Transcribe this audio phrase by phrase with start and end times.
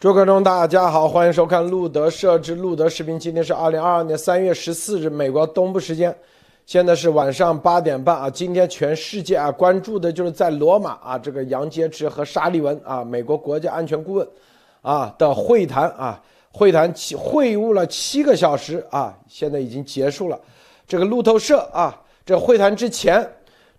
[0.00, 3.18] 诸位观众，大家好，欢迎收看路德设置路德视频。
[3.18, 6.16] 今天是二零二二年三月十四日，美国东部时间，
[6.64, 8.30] 现在是晚上八点半啊。
[8.30, 14.26] 今天全世界啊关注的就是在罗马啊，这个杨洁篪和沙利文啊，美国国家安全顾问
[14.80, 16.18] 啊的会谈啊，
[16.50, 20.40] 会谈会晤了七个小时啊，现在已经结束了。
[20.88, 23.30] 这个路透社啊，这会谈之前。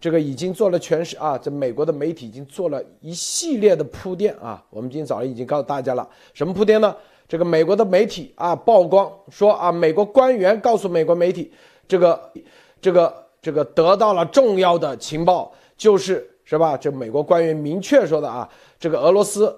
[0.02, 4.62] 这个已经做了全市啊，这美国的媒体已经做了一系列的铺垫啊。
[4.72, 6.94] 我们今天早上已经告诉大家了，什么铺垫呢？
[7.28, 11.54] 这个美国的媒体啊曝光说啊，美国官员告诉美国媒体，
[11.88, 12.20] 这个
[12.82, 16.76] 这个这个得到了重要的情报，就是是吧？
[16.76, 19.56] 这美国官员明确说的啊，这个俄罗斯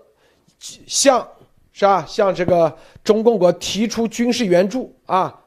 [0.59, 1.25] 向
[1.71, 5.41] 是吧向这个中共国提出军事援助啊，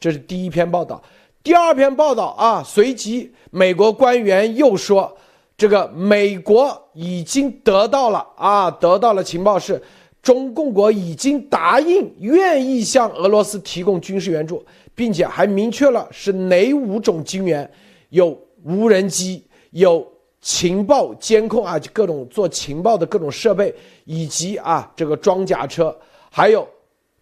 [0.00, 1.00] 这是第一篇报道。
[1.42, 5.16] 第二篇报道啊，随即美国官员又说，
[5.56, 9.82] 这个美国已经得到了啊，得到了情报是，
[10.20, 14.62] 中共国已经答应愿意向俄罗斯提供军事援助，
[14.94, 17.68] 并且还明确了是哪五种军援，
[18.10, 20.06] 有无人机，有
[20.42, 23.74] 情报监控啊，各种做情报的各种设备，
[24.04, 25.96] 以及啊这个装甲车，
[26.30, 26.68] 还有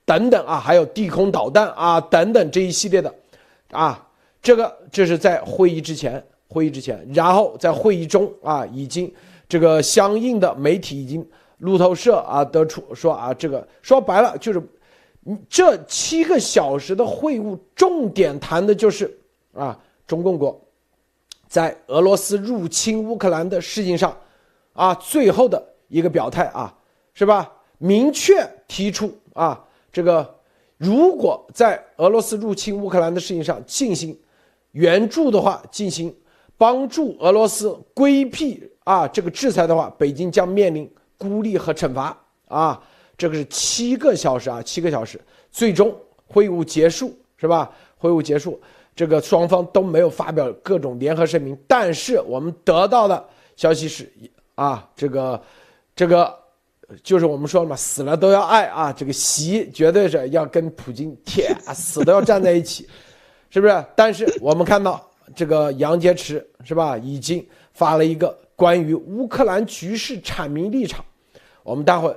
[0.04, 3.14] 等等啊，还有地空导弹啊等等这一系列的
[3.70, 4.06] 啊。
[4.40, 9.12] 这个这是在会议之前，会议之前，然后在会议中啊，已经
[9.48, 11.26] 这个相应的媒体已经
[11.58, 14.62] 路透社啊得出说啊，这个说白了就是，
[15.50, 19.18] 这七个小时的会晤重点谈的就是
[19.52, 20.58] 啊，中共国
[21.48, 24.16] 在俄罗斯入侵乌克兰的事情上
[24.72, 26.72] 啊，最后的一个表态啊，
[27.12, 27.52] 是吧？
[27.78, 30.36] 明确提出啊，这个
[30.76, 34.16] 如果在俄罗斯入侵乌克兰的事情上进行。
[34.78, 36.14] 援助的话，进行
[36.56, 42.16] 帮助俄罗斯规避啊这个制裁的话，北京将面临孤立和惩罚
[42.46, 42.80] 啊。
[43.16, 45.92] 这个是七个小时啊，七个小时，最终
[46.24, 47.68] 会晤结束是吧？
[47.96, 48.60] 会晤结束，
[48.94, 53.24] 这个双方都没有发表各种联合声明，但是我们得到的
[53.56, 54.08] 消息是
[54.54, 55.42] 啊，这个
[55.96, 56.32] 这个
[57.02, 62.88] 就是我们说了嘛，死了都要爱啊，这个习绝对是要跟普京铁死都要站在一起。
[63.50, 63.84] 是不是？
[63.96, 65.04] 但是我们看到
[65.34, 71.04] 这个杨洁篪是吧，已经发了一个关于乌克兰局势阐明立场。
[71.62, 72.14] 我们待会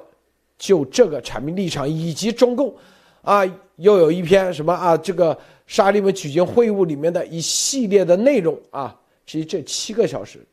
[0.58, 2.74] 就这个阐明立场，以及中共
[3.22, 3.44] 啊，
[3.78, 5.38] 又有一篇什么啊，这个
[5.68, 8.98] 沙利文举行会晤里面的一系列的内容啊。
[9.26, 10.46] 其实这七个小时，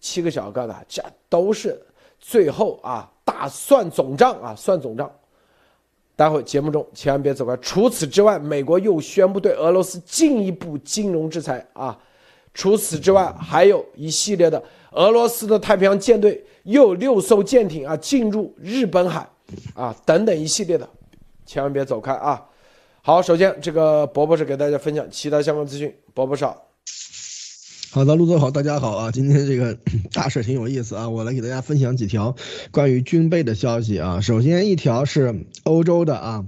[0.00, 1.80] 七个小时干的，这都是
[2.18, 5.10] 最后啊，大算总账啊，算总账。
[6.16, 7.56] 待会节目中千万别走开。
[7.58, 11.98] 除此之外，美国又宣布对俄罗斯进一步金融制裁啊！
[12.52, 19.28] 除此之外，还有一系列的俄罗斯的太平洋舰队又有六艘舰艇啊进入日本海
[19.74, 20.88] 啊等等一系列的，
[21.44, 22.46] 千万别走开啊！
[23.02, 26.46] 好，首先这个博博士给大家分享其他相关资讯，博博士。
[27.94, 29.12] 好的，陆总好，大家好啊！
[29.12, 29.78] 今天这个
[30.12, 32.34] 大事挺有意思啊，我来给大家分享几条
[32.72, 34.20] 关于军备的消息啊。
[34.20, 36.44] 首先一条是欧洲的啊。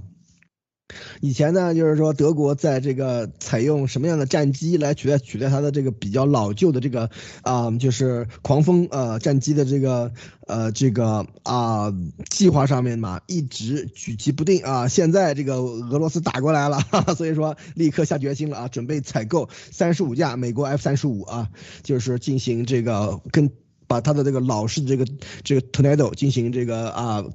[1.19, 7.09] 以前呢，就是说德国在这个采用什么样的战机来取代取代它的这个比较老旧的这个
[7.41, 10.11] 啊，就是狂风呃战机的这个
[10.47, 11.93] 呃这个啊
[12.29, 14.87] 计划上面嘛，一直举棋不定啊。
[14.87, 16.79] 现在这个俄罗斯打过来了，
[17.17, 21.49] 所以说立刻下决心了啊，准备采购三十五架美国 F 三十五啊，
[21.83, 23.51] 就是进行这个跟
[23.87, 25.05] 把它的这个老式这个
[25.43, 27.25] 这个 Tornado 进行这个啊。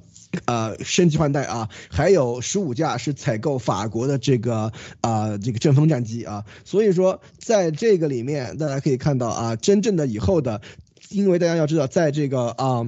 [0.45, 4.71] 呃，升级换代啊，还有十五架是采购法国的这个
[5.01, 10.61] 啊，这个阵风战机啊，所以说在这个里面，大家可以看到啊，真正的以后的，
[11.09, 12.85] 因为大家要知道，在这个啊。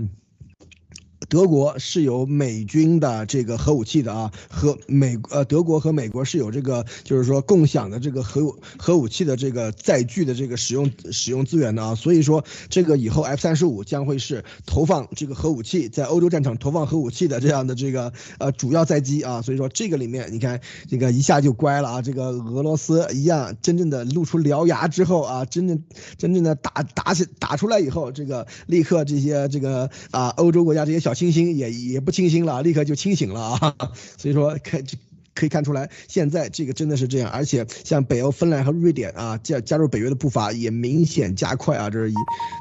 [1.28, 25.82] 德国是有美军的这个核武器的啊，和美呃德国和美国是有这个就是说共享的这个核武核武器的这个载具的这个使用使用资源的啊，所以说这个以后 F 三十五将会是投放这个核武器在欧洲战场投放核武器的这样的这个呃主要载机啊，所以说这个里面你看这个一下就乖了啊，这个俄罗斯一样真正的露出獠牙之后啊，真正
[26.18, 31.15] 真正的打打起打出来以后，这个立刻这些这个啊欧洲国家这些小。
[31.16, 33.76] 清新也也不清新了，立刻就清醒了啊！
[34.18, 34.96] 所以说，看这
[35.34, 41.90] 可以看出来，现在这个真的是这样，而且像北欧芬兰和瑞典啊，加加入北约的步伐也明显加快啊！
[41.90, 42.14] 这是一。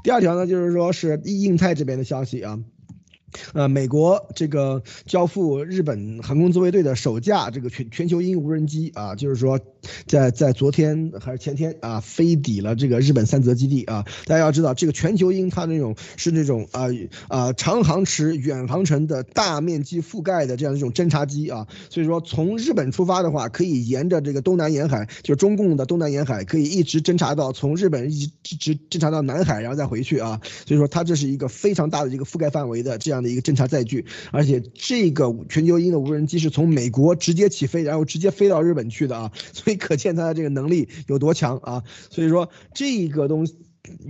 [0.03, 2.59] 第二条呢，就是说是印太这边的消息啊。
[3.53, 9.59] 呃，美国这个交付日本航空自卫队的首架这个全全球鹰无人机啊，就是说，
[10.07, 14.05] 在在昨天还是前天啊，飞抵了这个日本三泽基地啊。
[14.27, 16.87] 大家要知道，这个全球鹰它那种是那种啊
[17.29, 21.67] 啊长航时、远航程的大面积覆盖的这样一种侦察机啊。
[21.91, 30.41] 所以说，从日本出发的话，可以沿着这个东南沿海，就是中共的东南沿海，可以一直侦察到从日本一直侦察到南海，然后再回去啊。
[30.67, 33.24] 所以说，它这是一个非常大的一个覆盖范围的这样。
[33.25, 41.83] 的一个侦察载具，而且这个全球鹰的无人机是从美国直接起飞，然后直接飞到日本去的啊，所以可见它的这个能力有多强啊。
[42.11, 43.45] 所以说这个东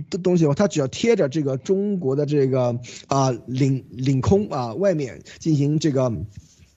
[0.09, 6.13] 的东西的话，它只要贴着这个中国的这个啊领领空啊外面进行这个。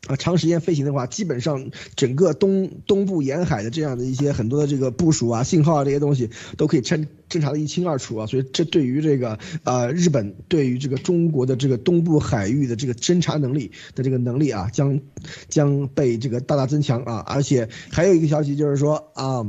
[0.06, 15.00] 啊，长时间飞行的话，基本上整个东东部沿海的这样的一些很多的这个部署啊、信号啊这些东西都可以侦侦查的一清二楚啊，所以这对于这个呃日本对于这个中国的这个东部海域的这个侦察能力的这个能力啊，将
[15.48, 19.44] 将被这个大大增强啊，而且还有一个消息就是说啊，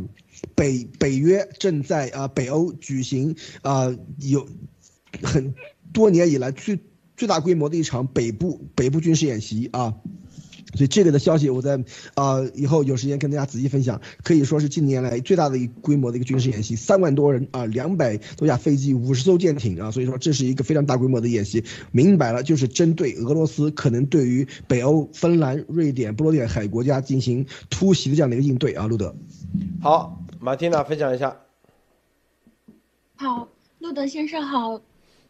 [0.56, 4.48] 北北约正在啊北欧举行啊有
[5.24, 5.54] 很
[5.94, 6.80] 多年以来最
[7.16, 9.95] 最大规模的一场北部北部军事演习啊。
[10.75, 11.83] 所以这个的消息，我在
[12.13, 14.00] 啊以后有时间跟大家仔细分享。
[14.24, 21.63] 可以说是近年来最大的一规模的一个军事演习，三万多人啊，两百多架飞机，五十艘舰艇啊，所以说这是一个非常大规模的演习。
[21.92, 29.16] 明白了，就是针对俄罗斯可能对于北欧、芬兰、瑞典、波罗的海国家进行突袭的这样的一个应对啊，路德。
[29.81, 31.36] 好，马蒂娜分享一下。
[33.16, 33.48] 好，
[33.80, 34.81] 路德先生好，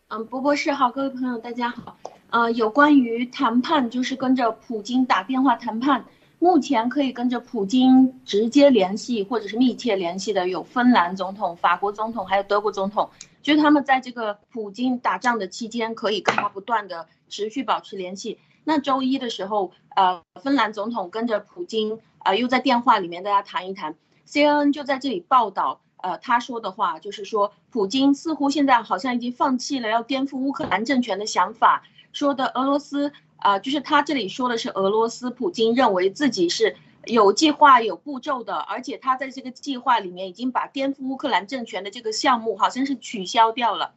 [0.10, 1.98] 嗯，波波士好，各位朋友大家好。
[2.32, 6.06] 呃，有关于谈判，就是跟着普京打电话谈判。
[6.38, 13.10] 目前可以跟着普京直接联系或者是密切联系的有芬兰总统、法国总统，还有德国总统。
[13.42, 18.38] 就是他们在这个普京打仗的期间，可以跟他不断的持续保持联系。
[18.64, 23.96] 那周一的时候，呃，芬兰总统跟着普京，呃，又在电话里面大家谈一谈。
[24.28, 31.84] CNN 就在这里报道，呃，他说的话就是说，普京似乎现在好像已经放弃了要颠覆乌克兰政权的想法。
[32.20, 36.76] 说的俄罗斯啊，就是他这里说的是俄罗斯，普京认为自己是
[37.06, 43.94] 有计划、有步骤的，而且他在这个计划里面已经把颠覆乌克兰政权的这个项目好像是取消掉了。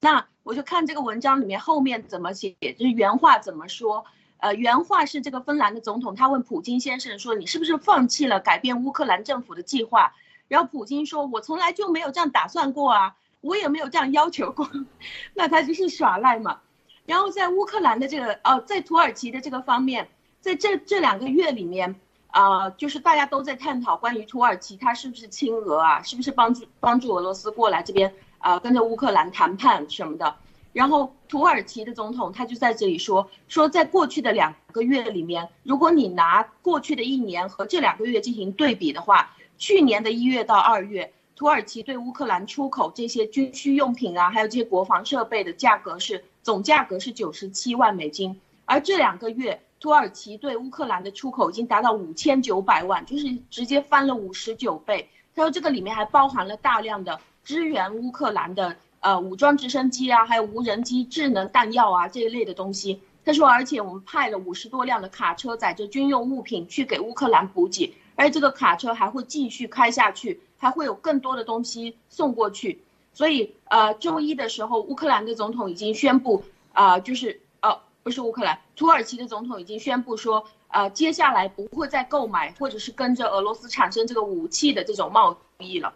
[0.00, 4.06] 那我就看这个文章里面后面怎么写，就是原话怎么说。
[4.38, 10.14] 呃，原话是这个芬兰的总统他问普京先生说：“你是不是放弃了改变乌克兰政府的计划？”
[10.48, 14.66] 然后普京说：“我从来就没有这样打算过啊，我也没有这样要求过。
[15.34, 16.60] ”那他就是耍赖嘛。
[17.06, 20.08] 然后在乌克兰的这个呃，在土耳其的这个方面，
[20.40, 21.94] 在这这两个月里面，
[22.26, 30.34] 啊，就是大家都在探讨关于土耳其它是不是亲俄啊，是不是帮助帮助俄罗斯过来这边啊，跟着乌克兰谈判什么的。
[30.72, 46.24] 然后土耳其的总统他就在这里说，说在过去的两个月里面，如果你拿过去的一年和这两个月进行对比的话，去年的一月到二月，土耳其对乌克兰出口这些军需用品啊，还有这些国防设备的价格是。
[46.46, 55.08] 总价格是九十七万美金，而这两个月土耳其对乌克兰的出口已经达到五千九百万，就是直接翻了五十九倍。
[55.34, 63.00] 他说这个里面还包含了大量的支援乌克兰的呃武装直升机啊，还有无人机、智能弹药啊这一类的东西。
[63.24, 72.84] 他说，而且我们派了五十多辆的卡车载着军用物品去给乌克兰补给，而这个卡车还会继续开下去，还会有更多的东西送过去。
[73.16, 76.44] 所以，呃，周一的时候，乌克兰的总统已经宣布，
[76.74, 85.94] 啊，就是，呃，不是乌克兰，土耳其的总统已经宣布说，呃，接下来不会再购买或者是跟着俄罗斯产生这个武器的这种贸易了。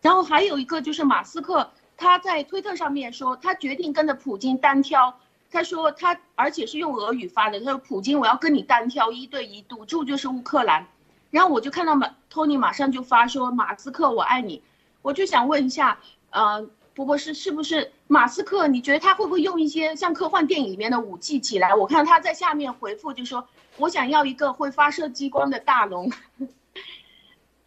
[0.00, 5.18] 然后还有一个就是马斯克，他在推特上面说，他决定跟着普京单挑。
[5.50, 10.86] 他说他，而且是用俄语发的，他说普京，我要跟你单挑，一对一，赌注就是乌克兰。
[11.30, 14.62] 然后我就看到马托尼马上就发说，马斯克，我爱你。
[15.02, 15.98] 我就想问一下。
[16.32, 18.66] 呃，波波是是不是马斯克？
[18.68, 21.74] 你觉得他会不会用一些像科幻电影里面的武器起来？
[21.74, 23.46] 我看他在下面回复就说
[23.78, 26.10] ：“我想要一个会发射激光的大龙。”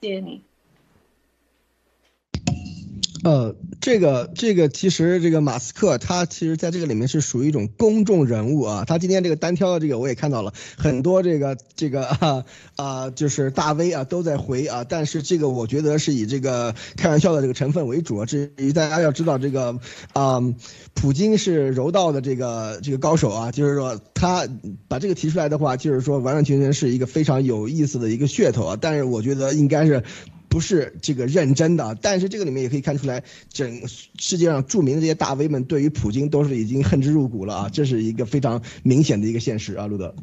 [0.02, 0.44] 谢谢你。
[3.26, 8.86] 呃，这个这个其实这个马斯克他其实在这个里面是属于一种公众人物啊。
[8.86, 18.28] 他今天这个单挑的这个我也看到了很多这个这个啊啊就是大 V 啊都在回啊，但是这个我觉得是以这个开玩笑的这个成分为主啊。
[18.28, 19.80] 至于大家要知道这个
[20.14, 20.40] 啊，
[20.94, 24.48] 普京是柔道的这个这个高手啊，就是说他
[24.88, 28.78] 把这个提出来的话，就是说完完全全是一个非常有意思的一个噱头啊。
[28.80, 30.04] 但是我觉得应该是。
[30.56, 31.98] 不是这个认真的。
[32.02, 33.86] 但是这个里面也可以看出来，整
[34.18, 40.16] 世界上著名的这些大 V 们对于普京都是已经恨之入骨了啊，这是一个非常明显的一个现实啊，路德。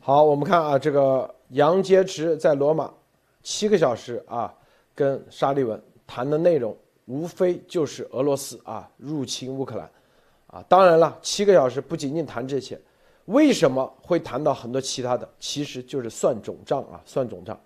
[0.00, 2.92] 好，我们看啊，这个杨洁篪在罗马
[3.42, 4.52] 七个小时啊，
[4.94, 9.90] 跟沙利文谈的内容无非就是俄罗斯啊入侵乌克兰，
[10.48, 12.78] 啊，当然了，七个小时不仅仅谈这些，
[13.24, 15.26] 为什么会谈到很多其他的？
[15.40, 17.58] 其实就是算总账啊，算总账，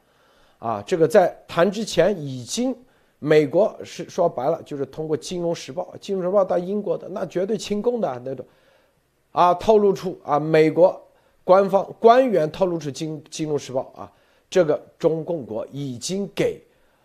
[0.59, 2.77] 啊，这个在谈之前已经，
[3.19, 8.45] 美国是说白了就是通过《金融时报》，《金融时报》到英国的那绝对亲共的那种，
[9.33, 11.01] 啊，透露出啊美国。
[11.45, 14.13] 官方官员透露出《金金融时报》啊，
[14.51, 16.63] 这个中共国已经给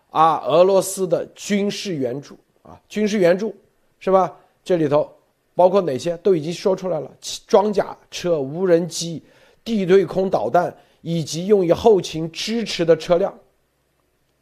[0.10, 3.56] 啊俄罗斯的军事援助啊，军事援助
[4.00, 4.38] 是吧？
[4.62, 5.10] 这里头
[5.56, 7.10] 包括哪些都已经说出来了：
[7.48, 9.24] 装甲车、无人机、
[9.64, 13.34] 地对空导弹以及用于后勤支持的车辆。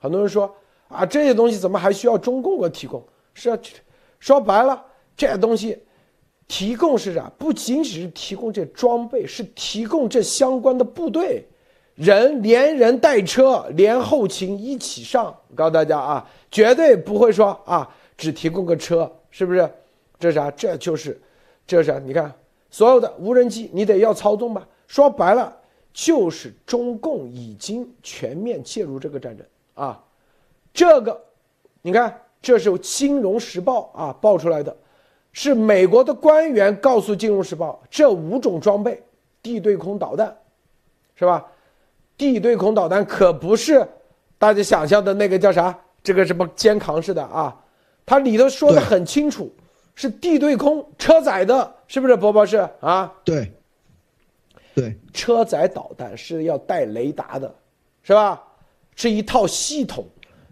[0.01, 0.53] 很多人说
[0.88, 3.01] 啊，这些东西怎么还需要中共国提供？
[3.36, 3.58] 是啊，
[4.20, 4.84] 说白了，
[5.15, 5.77] 这东西。
[6.48, 7.31] 提供是啥？
[7.38, 11.48] 不仅仅是提供这装备，是提供这相关的部队，
[11.96, 15.34] 人连人带车，连后勤一起上。
[15.55, 19.72] 告诉大家啊，绝对不会说啊，只提供个车，是不是？
[20.20, 20.51] 这啥？
[20.51, 21.22] 这就是，
[21.65, 21.98] 这啥？
[22.00, 22.29] 你看，
[22.70, 24.67] 所有的无人机你得要操纵吧？
[24.88, 25.55] 说白了，
[25.93, 29.46] 就是中共已经全面介入这个战争
[29.85, 30.03] 啊。
[30.73, 31.21] 这个，
[31.81, 34.75] 你看，这是《金融时报》啊报出来的。
[35.33, 39.01] 是美国的官员告诉《金融时报》，这五种装备，
[39.41, 40.38] 地对空导弹，
[41.15, 41.47] 是吧？
[42.17, 43.88] 地对空导弹可不是
[44.38, 45.77] 大家想象的那个叫啥？
[46.03, 47.57] 这个什么肩扛式的啊？
[48.05, 49.50] 它里头说的很清楚，
[49.95, 52.17] 是地对空车载的，是不是？
[52.17, 53.13] 博博士啊？
[53.23, 53.51] 对，
[54.75, 57.55] 对，车载导弹是要带雷达的，
[58.03, 58.43] 是吧？
[58.95, 60.05] 是一套系统，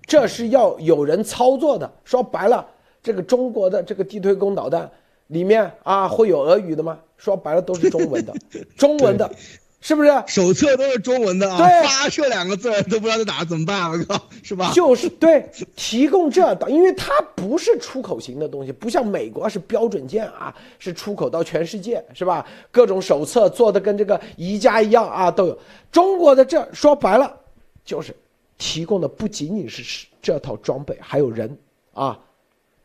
[0.06, 1.92] 这是要有人操作的。
[2.04, 2.66] 说白了。
[3.02, 4.92] 这个中国的这个地对空导弹
[5.28, 7.00] 里面啊，会有俄语的吗？
[7.16, 8.34] 说白了都是中文的，
[8.76, 9.32] 中文的，
[9.80, 10.12] 是不是？
[10.28, 13.90] 手册都是中文的啊，对，发射两个字都不知道在哪，怎么办？
[13.90, 14.74] 我靠，是吧？
[14.76, 22.46] 就是对，提供这的，因为它不是出口型的东西，不像美国是标准件啊，是出口到全世界，是吧？
[22.70, 25.58] 各种手册做的跟这个宜家一样啊，都有。
[25.90, 27.34] 中国的这说白了，
[27.86, 28.14] 就是
[28.60, 31.58] 提供的不仅仅是这套装备，还有人
[31.94, 32.20] 啊。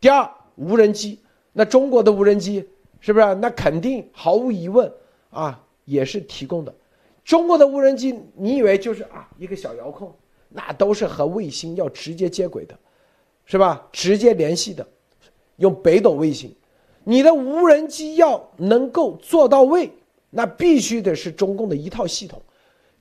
[0.01, 1.19] 第二，无人机，
[1.53, 2.67] 那中国的无人机
[3.01, 3.35] 是不是？
[3.35, 4.91] 那肯定毫无疑问
[5.31, 6.75] 啊，也是提供的。
[7.25, 10.15] 中国的无人机，你以为就是啊一个小遥控？
[10.49, 12.79] 那都是和卫星要直接接轨的，
[13.45, 13.87] 是吧？
[13.91, 14.87] 直接联系的，
[15.57, 16.55] 用北斗卫星。
[17.03, 19.91] 你的无人机要能够做到位，
[20.31, 22.41] 那必须得是中共的一套系统，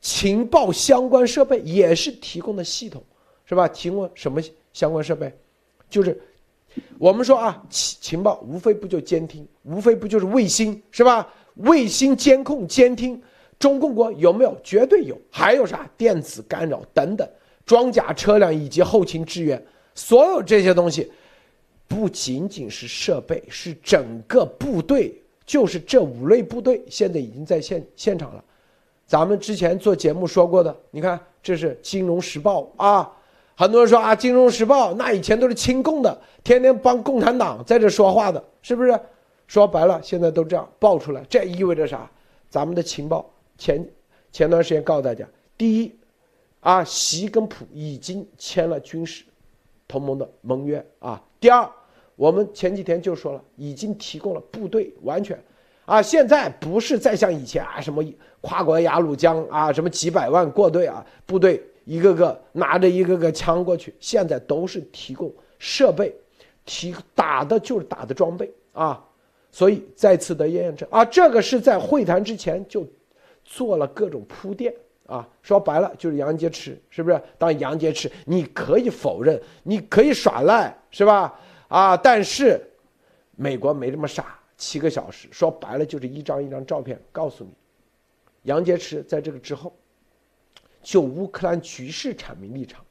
[0.03, 3.01] 情报相关设备也是提供的系统，
[3.45, 3.67] 是吧？
[3.69, 4.39] 提供什么
[4.71, 5.33] 相关设备？
[5.89, 6.21] 就是。
[6.97, 11.31] 我们说啊，情情报无非不就监听，无非不就是卫星，是吧？
[11.57, 13.21] 卫星监控、监听，
[13.59, 14.57] 中共国有没有？
[14.63, 15.15] 绝对有。
[15.29, 15.87] 还有啥？
[15.95, 17.29] 电子干扰等等，
[17.63, 21.11] 装甲车辆以及后勤支援，所有这些东西，
[21.87, 25.13] 不仅仅是设备，是整个部队，
[25.45, 28.43] 就是这五类部队现在已经在现现场了。
[29.05, 33.11] 咱们之前做节目说过的，你看，这是《金融时报》啊。
[33.55, 38.99] 很多人说啊，《金融时报》那以前都是亲共的，天天帮共产党在这说话的，是不是？
[39.45, 42.09] 说白了，现在都这样爆出来，这意味着啥？
[42.49, 43.87] 咱们的情报前
[44.31, 45.95] 前段时间告诉大家，第一，
[46.61, 49.23] 啊，习跟普已经签了军事
[49.87, 51.21] 同盟的盟约啊。
[51.39, 51.69] 第二，
[52.15, 55.39] 我们前几天就说了，已经提供了部队，完全，
[55.85, 58.03] 啊，现在不是再像以前啊，什么
[58.41, 61.61] 跨国雅鲁江啊，什么几百万过队啊，部队。
[61.85, 66.15] 一个个拿着一个个枪过去，现在都是提供设备，
[66.63, 69.03] 提打的就是打的装备啊，
[69.51, 72.87] 所以再次的验证啊，这个是在会谈之前就
[73.43, 74.73] 做了各种铺垫
[75.07, 77.21] 啊，说白了就是杨洁篪是不是？
[77.37, 81.37] 当杨洁篪你可以否认，你可以耍赖是吧？
[81.67, 82.65] 啊，但是
[83.35, 87.51] 美国没这么傻，七个小时说白了就是一张一张照片告诉你，
[88.43, 89.73] 杨洁篪在这个之后。
[90.81, 92.83] 就乌克兰局势阐明立场，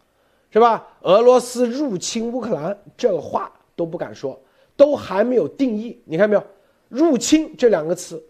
[0.50, 0.88] 是吧？
[1.02, 4.40] 俄罗斯入侵乌克兰，这个话都不敢说，
[4.74, 6.00] 都还没有定义。
[6.06, 6.42] 你看没有？
[6.88, 8.22] 入侵这两个词，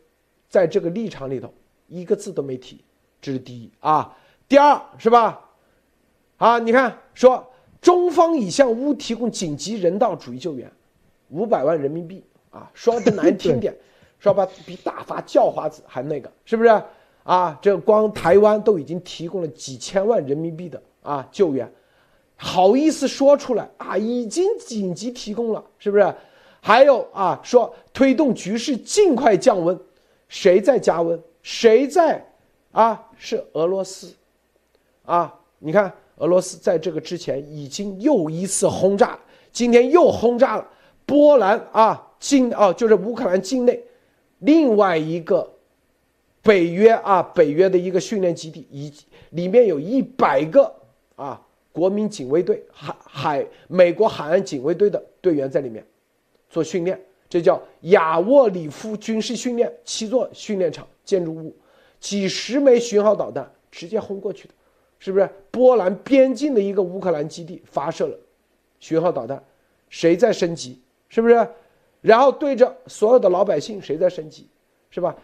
[0.49, 1.55] 在这个立场里头
[1.87, 2.85] 一个字都没提，
[3.21, 4.17] 这是第一啊。
[4.49, 5.49] 第二是吧？
[6.39, 7.49] 啊，你看说
[7.81, 10.69] 中方已向乌提供紧急人道主义救援，
[11.29, 13.75] 五百万人民币啊，说的难听点，
[14.21, 16.83] 说吧，比打发叫花子还那个，是不是？
[17.25, 21.73] 啊，这光台湾都已经提供了几千万人民币的啊救援，
[22.37, 23.97] 好意思说出来啊？
[23.97, 26.15] 已经紧急提供了，是不是？
[26.61, 29.79] 还有啊，说推动局势尽快降温，
[30.29, 31.21] 谁在加温？
[31.43, 32.25] 谁在
[32.71, 33.09] 啊？
[33.17, 34.13] 是俄罗斯
[35.05, 35.33] 啊！
[35.59, 39.19] 你看，俄罗斯在这个之前已经又一次轰炸，
[39.53, 40.67] 今天又轰炸了
[41.07, 43.83] 波兰啊境哦，就是乌克兰境内
[44.39, 45.53] 另外一个
[46.41, 48.93] 北约啊北约的一个训练基地，以
[49.31, 50.73] 里面有一百个
[51.17, 51.43] 啊。
[51.75, 55.83] 国民警卫队海海美国海岸警卫队的队员在里面
[56.51, 57.01] 做训练，
[57.31, 61.57] 这叫亚沃里夫军事训练七座训练场建筑物，
[61.99, 64.55] 几十枚巡航导弹直接轰过去的，
[64.99, 65.27] 是不是？
[65.51, 68.15] 波兰边境的一个乌克兰基地发射了
[68.79, 69.43] 巡航导弹，
[69.89, 70.79] 谁在升级？
[71.09, 71.49] 是不是？
[72.03, 74.47] 然后对着所有的老百姓，谁在升级？
[74.91, 75.17] 是吧？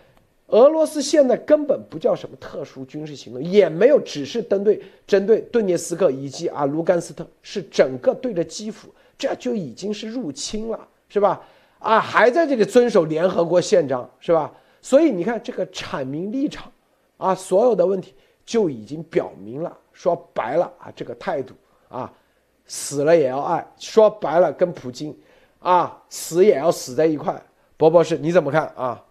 [0.47, 11.43] 俄罗斯现在根本不叫什么特殊军事行动，也没有只是针对针对顿涅斯克以及啊卢甘斯特，是整个对着基辅，这就已经是入侵了，是吧？
[11.81, 14.51] 啊，还在这里遵守联合国宪章，是吧？
[14.81, 16.73] 所以你看这个阐明立场，
[17.19, 18.15] 啊，所有的问题
[18.47, 21.53] 就已经表明了，说白了啊，这个态度
[21.91, 22.11] 啊，
[22.65, 25.15] 死了也要爱，说白了跟普京，
[25.59, 27.43] 啊，死也要死在一块。
[27.77, 29.03] 博博士你怎么看啊？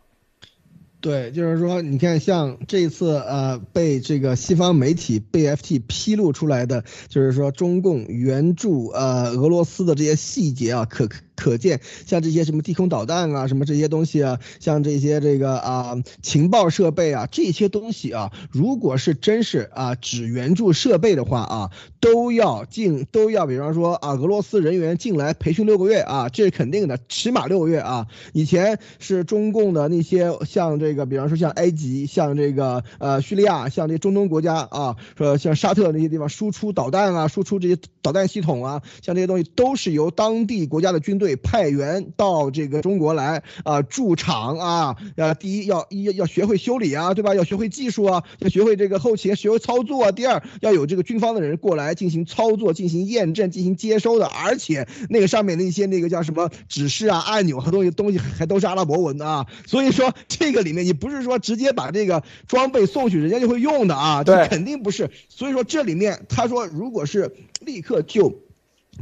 [1.00, 11.08] 对，就是说，你看，像这次呃，被这个西方媒体被 FT 披露出来的，就是说中共援助呃俄罗斯的这些细节啊，可。
[11.38, 28.08] 可见，像这些什么地空导弹啊，什么这些东西啊，像这些这个啊情报设备啊，这些东西啊，如果是真是啊只援助设备的话啊，都要进都要，比方说啊，俄罗斯人员进来培训六个月啊，这是肯定的，起码六个月啊。
[28.34, 41.27] 以前是中共的那些像这个，比方说像埃及，像这个呃叙利亚，像这中东国家啊，说像沙特那些地方输出导弹啊，输出这些导弹系统啊，像这些东西都是由当地国家的军队。
[41.36, 47.36] 派员到这个中国来啊驻场啊，呃，第一要一要学会修理啊，对吧？
[47.36, 50.12] 要学会技术啊，要学会这个后勤，学会操作啊。
[50.12, 59.46] 第二要有这个军方的人过来进行操作、进行验证、进行接收的，而且那个上面的一些那个叫什么指示啊、按钮和东西东西还都是阿拉伯文的啊。
[59.66, 65.10] 所以说这个里面你不是说直接把这个装备送去，人家就会用的啊，这肯定不是。
[65.30, 68.47] 所以说这里面他说如果是立刻就。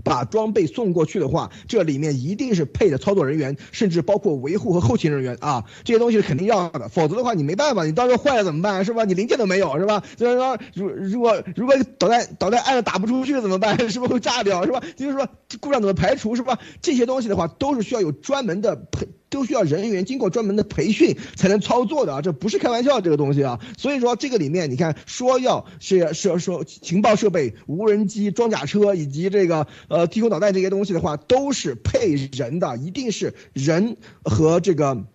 [0.03, 9.05] 把装备送过去的话，这里面一定是配的操作人员，甚至包括维护和后勤人员啊，这些东西是肯定要的，否则的话你没办法，你到时候坏了怎么办，是吧？
[9.05, 10.03] 你零件都没有，是吧？
[10.17, 13.77] 所以说，如如果如果导弹导弹按了打不出去怎么办？
[13.89, 14.81] 是不是会炸掉，是吧？
[14.95, 15.27] 就是说
[15.60, 16.60] 故障怎么排除，是吧？
[16.81, 19.08] 这些东西的话都是需要有专门的配。
[19.30, 23.60] 都需要人员经过专门的培训才能操作的啊，这不是开玩笑这个东西啊。
[23.78, 35.06] 所以说这个里面你看说要是是说情报设备、无人机、装甲车以及这个呃地空导弹这些东西的话，都是配人的，一定是人和这个。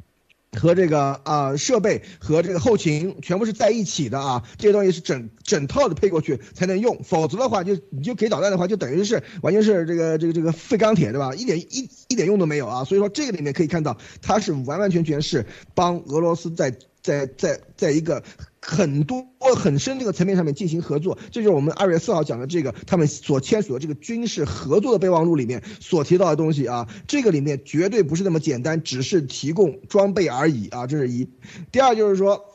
[0.58, 11.34] 和这个啊设备和这个后勤全部是在一起的啊，这些东西是整整套的配过去才能用，否则的话就你就给导弹的话，就等于是完全是这个这个这个废钢铁对吧？
[11.34, 12.84] 一点一一点用都没有啊！
[12.84, 18.22] 所以说这个里面可以看到，它是完完全全是帮俄罗斯在在在在一个。
[18.62, 31.26] 很多很深这个层面上面进行合作，这就是我们二月四号讲的这个他们所签署的这个军事合作的备忘录里面所提到的东西啊，这个里面绝对不是那么简单，只是提供装备而已啊，这是一。
[31.72, 32.49] 第二就是说，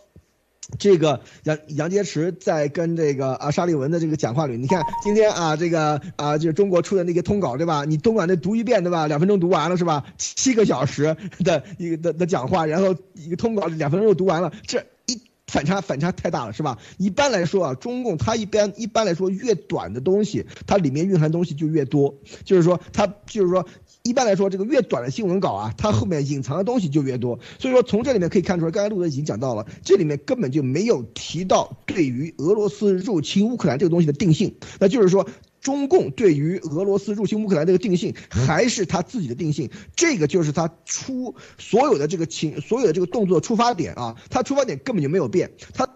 [0.80, 7.86] 这个杨杨洁篪在跟这个啊沙利文的这个讲话里，你看今天啊这个啊就是中国出的那个通稿对吧？
[7.86, 9.08] 你东莞的读一遍对吧？
[9.08, 10.04] 两分钟读完了是吧？
[10.18, 14.86] 七个小时的一个的的讲话，然后一个通稿两分钟就读完了，这。
[15.48, 16.78] 反差反差太大了，是吧？
[16.98, 22.16] 一般来说啊，中共它一般一般来说越短的东西，它里面蕴含东西就越多。
[22.44, 23.66] 就是说，它就是说，
[24.04, 27.40] 一般来说这个越短的新闻稿啊，它后面隐藏的东西就越多。
[27.60, 34.56] 所以说，从这里面可以看出来，刚才陆德已经讲到了，这里面根本就没有提到对于俄罗斯入侵乌克兰这个东西的定性。
[34.80, 35.28] 那就是说。
[35.66, 45.90] 中共对于俄罗斯入侵乌克兰这个定性，还是他自己的定性，这个就是他出所有的这个情，所有的这个动作出发点啊，他出发点根本就没有变，他。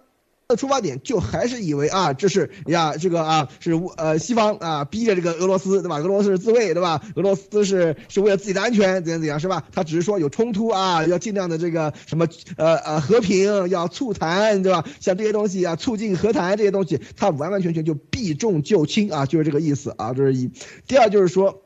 [0.50, 6.00] 的出发点就还是以为啊，这是呀，这个啊是呃西方啊逼着这个俄罗斯对吧？
[6.00, 7.00] 俄罗斯是自卫对吧？
[7.16, 9.64] 俄罗斯是是为了自己的安全怎样怎样是吧？
[9.72, 14.84] 他只是说有冲突啊，要尽量的这个什么呃呃和平，要促谈对吧？
[15.00, 20.50] 像这些东西啊，促进和谈这些东西，他完完全全就避重就轻啊，就是这个意思啊，这是一。
[20.88, 21.62] 第二就是说，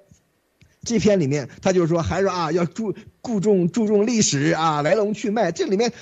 [0.84, 2.94] 这篇里面他就是说还是啊要注
[3.24, 5.94] 注重注重历史啊来龙去脉，这里面。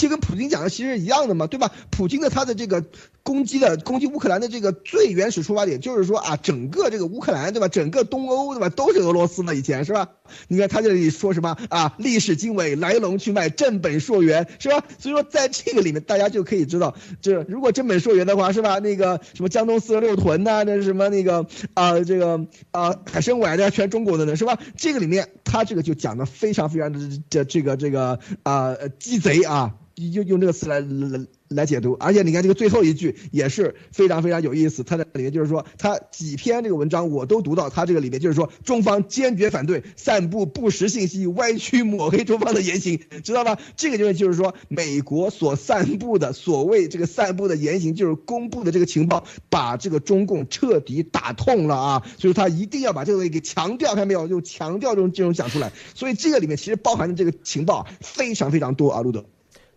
[0.00, 1.70] 这跟普京讲的其实是一样的嘛，对吧？
[1.90, 2.82] 普京的他的这个
[3.22, 7.68] 攻击的攻击乌克兰的这个最原始出发点就是说啊，整个这个乌克兰对吧？
[7.68, 8.70] 整个东欧对吧？
[8.70, 10.08] 都是俄罗斯嘛以前是吧？
[10.48, 11.94] 你看他这里说什么啊？
[11.98, 14.82] 历史经纬，来龙去脉，正本溯源是吧？
[14.98, 18.78] 所以说在这个里面，大家就可以知道，这如果正本溯源的话是吧？
[18.78, 24.58] 那个什么江东四十六屯呐，那什么那个啊这个啊海参崴的全中国的呢是吧？
[24.78, 29.74] 这个里面他这个就讲的非常非常的这这个这个啊鸡贼啊。
[30.08, 34.82] 用用这个词来来来解读，而且你看这个最后一句也是非常非常有意思。
[34.84, 43.58] 它在里面就是说，他几篇这个文章我都读到，他这个里面就是说，中方坚决反对散布不实信息、歪曲抹黑中方的言行，知道吧？
[43.76, 52.06] 这个就是就是说，美国所散布的所谓这个散布的言行，就是公布的这个情报，把这个中共彻底打痛了啊！
[52.18, 54.28] 所以他一定要把这个东西给强调，看到没有？
[54.28, 55.72] 就强调这种这种讲出来。
[55.94, 59.24] 所以这个里面其实包含的这个情报非常非常多啊，路德。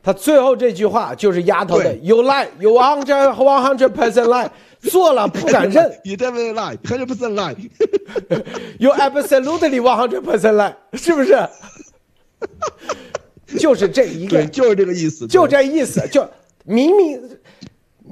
[0.04, 4.50] 他最后这句话就是丫头的，You lie, you hundred one hundred percent lie，
[4.82, 5.98] 做了不敢认。
[6.04, 7.56] You definitely lie, hundred percent lie.
[8.80, 11.50] You absolutely one hundred percent lie，是不是？
[13.58, 16.28] 就是这一个，就是这个意思，就这意思，就
[16.66, 17.22] 明明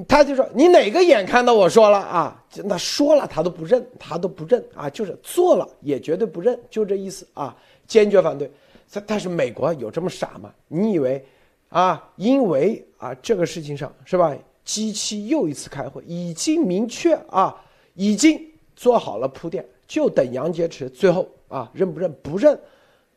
[0.07, 2.41] 他就说你哪个眼看到我说了啊？
[2.63, 7.53] 那说了他都不认，他都不认啊，就是做了也绝对不认，就这意思啊，
[7.85, 8.49] 坚决反对。
[8.93, 10.49] 但但是美国有这么傻吗？
[10.69, 11.25] 你以为？
[11.71, 14.35] 啊，因为啊，这个事情上是吧？
[14.63, 17.55] 机器又一次开会，已经明确啊，
[17.95, 18.39] 已经
[18.75, 22.13] 做好了铺垫，就等杨洁篪最后啊认不认？
[22.21, 22.57] 不认，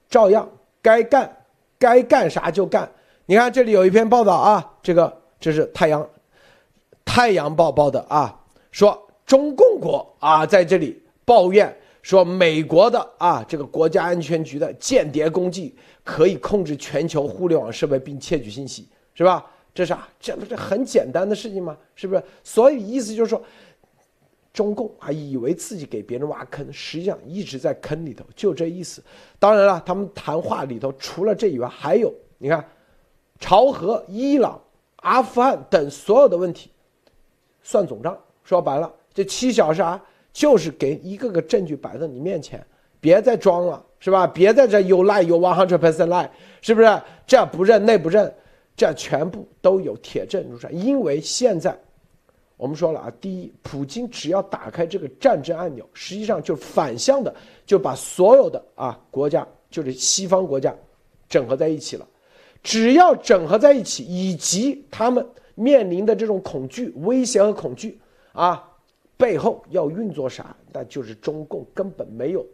[0.09, 0.49] 照样
[0.81, 1.45] 该干，
[1.79, 2.91] 该干啥就干。
[3.27, 6.09] 你看这里有一篇报道啊，这个这是太阳
[7.05, 8.41] 太阳报报的啊，
[8.71, 15.75] 说中共国啊在这里抱怨说美国的啊这个国家安全局的间谍攻击。
[16.07, 19.51] 可以控制全球互联网设备并窃取信息，是吧？
[19.73, 20.07] 这啥？
[20.21, 21.75] 这不是很简单的事情吗？
[21.95, 22.23] 是不是？
[22.43, 23.43] 所以意思就是说，
[24.53, 29.03] 中共啊以为自己给别人挖坑，实际上一直在坑里头，就这意思。
[29.39, 32.63] 当然了，他们谈话里头除了这以外，还有你看，
[33.41, 34.61] 朝核、伊朗、
[34.97, 36.69] 阿富汗等所有的问题，
[37.63, 38.15] 算总账。
[38.43, 39.99] 说白了，这七小时啊，
[40.35, 42.63] 就是给一个个证据摆在你面前，
[43.01, 43.83] 别再装了。
[44.01, 44.27] 是吧？
[44.27, 46.29] 别在这有赖有 one hundred percent lie，
[46.61, 47.03] 是不是？
[47.27, 48.31] 这不认那不认，
[48.77, 50.71] 这全部都有铁证如山。
[50.77, 51.75] 因为现在
[52.59, 60.75] 我们说了啊，第一，普京只要打开这个战争按钮，实际上就反向的就把所有的啊国家，就是西方国家
[61.27, 62.07] 整合在一起了。
[62.63, 67.99] 只要整合在一起，以及他们面临的这种恐惧、威胁和恐惧
[68.33, 68.63] 啊，
[69.17, 70.57] 背后要运作啥？
[70.73, 72.45] 那就是中共根本没有。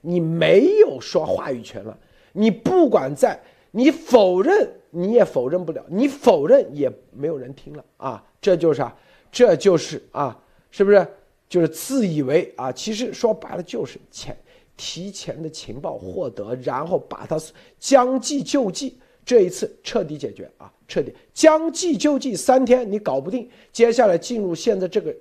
[0.00, 1.96] 你没有说话语权了，
[2.32, 8.24] 你不管在你否认，你也否认不了，你否认也没有人听了啊！
[8.40, 8.96] 这就是啥？
[9.30, 10.36] 这就是啊，
[10.70, 11.06] 是不是？
[11.48, 14.36] 就是自以为啊，其实说白了就是前
[14.76, 17.38] 提前的情报获得，然后把它
[17.78, 25.14] 将计就计，这一次彻底解决啊，彻底将计就计，三天你搞不定，接下来进入现在这个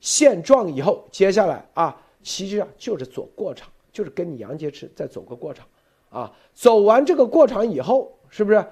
[0.00, 3.68] 现状以后，接下来啊，其实际上就是走过场。
[3.90, 5.66] 就是跟你杨洁篪再走个过场，
[6.10, 8.64] 啊，走完这个过场以后，是不是，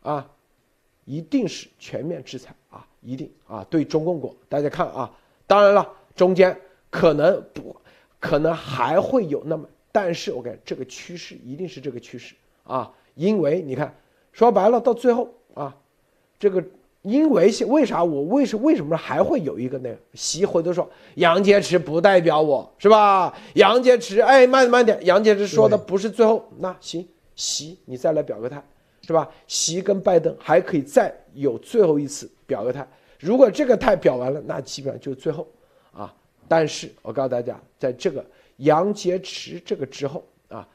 [0.00, 0.30] 啊，
[1.04, 5.14] 一定是全面制裁啊，一定啊，对中共国，大家看啊，
[5.46, 7.76] 当然了，中间可能不，
[8.18, 13.94] 可能还会有那么，但是我感觉这个趋势一定是这个趋势啊，因为你看，
[14.32, 15.76] 说白了，到最后啊，
[16.38, 16.64] 这个。
[17.06, 23.32] 因为为啥我为什为什么还会有一个那个习回头说杨洁篪不代表我是吧？
[23.54, 28.60] 杨洁篪，哎，慢慢点，杨洁篪说的不是最后，那行，习你再来表个态，
[29.02, 29.30] 是吧？
[29.46, 32.84] 习跟拜登还可以再有最后一次表个态。
[33.20, 35.46] 如果这个态表完了，那基本上就是最后
[35.92, 36.12] 啊。
[36.48, 38.24] 但是我告诉大家，在这个
[38.56, 40.66] 杨洁篪这个之后啊，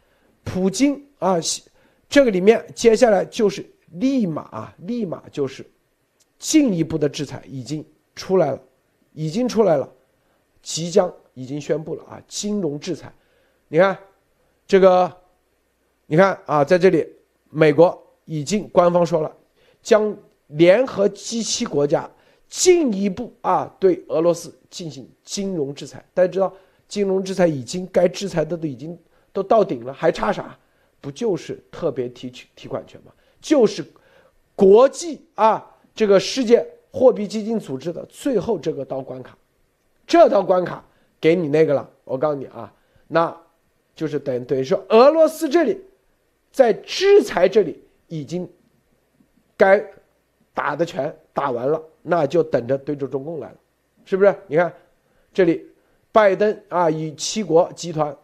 [0.45, 1.35] 普京啊，
[2.07, 5.69] 这个里面接下来就是立马啊，立马就是。
[6.41, 8.59] 进一步的制裁已经出来了，
[9.13, 9.87] 已经出来了，
[10.63, 12.19] 即将已经宣布了啊！
[12.27, 13.13] 金融制裁，
[13.67, 13.95] 你看，
[14.65, 15.15] 这个，
[16.07, 17.07] 你看啊，在这里，
[17.51, 19.31] 美国已经官方说了，
[19.83, 22.09] 将联合 G 七国家
[22.49, 26.03] 进一步啊对俄罗斯进行金融制裁。
[26.11, 26.51] 大家知道，
[26.87, 28.97] 金融制裁已经该制裁的都已经
[29.31, 30.57] 都到顶了，还差啥？
[30.99, 33.11] 不就是特别提取提款权吗？
[33.39, 33.85] 就是
[34.55, 35.67] 国际啊。
[35.93, 39.37] 这个世界货币基金组织的最后这个道关卡，
[40.07, 40.83] 这道关卡
[41.19, 41.89] 给你那个了。
[42.03, 42.73] 我告诉你啊，
[43.07, 43.35] 那
[43.95, 45.79] 就是等等于说俄罗斯这里
[46.51, 48.49] 在制裁这里已经
[49.55, 49.83] 该
[50.53, 53.55] 打的拳打完了，那就等着对着中共来了，
[54.03, 54.35] 是不是？
[54.47, 54.73] 你看，
[55.33, 55.65] 这里，
[56.11, 58.15] 拜登啊与七国集团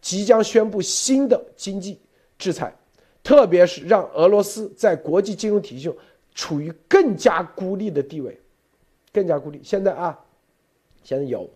[0.00, 2.00] 即将宣布新的经济
[2.38, 2.74] 制裁，
[3.22, 5.96] 特别是让俄罗斯在国际金融体系中
[6.34, 8.38] 处于更加孤立的地位，
[9.12, 9.60] 更加孤立。
[9.62, 10.18] 现在啊，
[11.02, 11.48] 现在有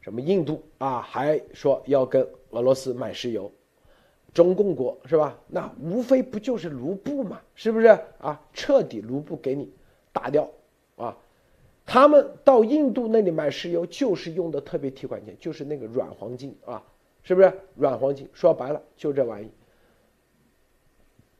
[0.00, 3.50] 什么印度啊，还说要跟俄罗斯买石油。
[4.34, 5.38] 中共国是吧？
[5.46, 7.86] 那无非不就是卢布嘛，是不是
[8.18, 8.40] 啊？
[8.54, 9.70] 彻底卢布给你
[10.10, 10.50] 打掉
[10.96, 11.14] 啊！
[11.84, 16.82] 他们到印度那里买石油，就是用的特别提款权，就是那个软黄金啊，
[17.22, 18.26] 是不是软黄金？
[18.32, 19.50] 说白了就这玩意。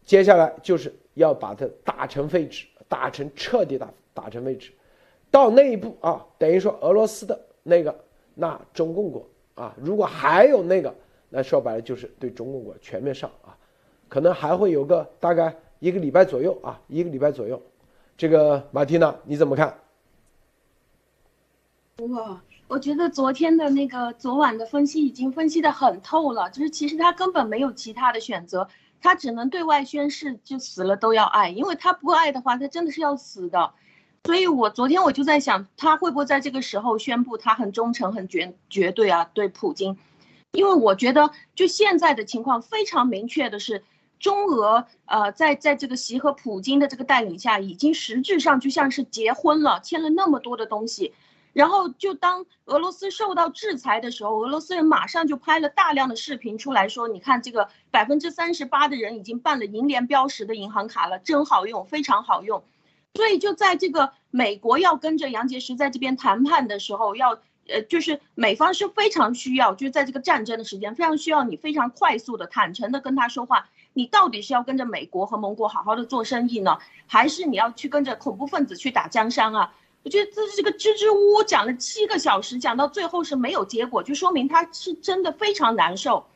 [0.05, 4.70] 接下来就是要把它打成废纸，打成彻底打打成废纸。
[5.31, 10.94] 到那一步啊，等于说俄罗斯的那个那中共国啊，如果还有那个。
[11.35, 13.57] 那说白了就是对中共国全面上啊，
[14.07, 17.59] 可能还会有个大概一个礼拜左右啊，一个礼拜左右。
[18.18, 19.78] 这个马蒂娜你怎么看？
[22.11, 28.68] 哇，我觉得昨天的那个昨晚的分析已经分析的很透了，就是其实他根本没有其他的选择，
[29.03, 33.73] 他只能对外宣誓，就死了都要爱，因为他不爱的话，他真的是要死的。
[34.25, 39.99] 所以我昨天我就在想，他会不会在这个时候宣布他很忠诚、很绝绝对啊，对普京。
[40.53, 43.83] 因为我觉得，就现在的情况非常明确的是，
[44.21, 51.15] 中俄呃在在这个习和普京的这个带领下，已经实质上就像是结婚了，签了那么多的东西。
[51.53, 62.65] 然后就当俄罗斯受到制裁的时候，俄罗斯人马上就拍了大量的视频出来说：“你看这个百分之三十八的人已经办了银联标识的银行卡了，真好用，非常好用。”
[63.15, 67.38] 所以就在这个美国要跟着杨洁篪在这边谈判的时候，要。
[67.69, 73.69] 呃，就是美方是非常需要，就是在这个战争的时间，非常需要你非常快速的、坦诚的跟他说话。
[73.93, 79.73] 你到底是要跟着美国和盟国好好的做生意呢，还是你要去跟着恐怖分子去打江山啊？
[80.05, 86.27] 我觉得这是这个支支吾吾讲了七个小时，讲到最后是没有结果，就说明他是真的非常难受。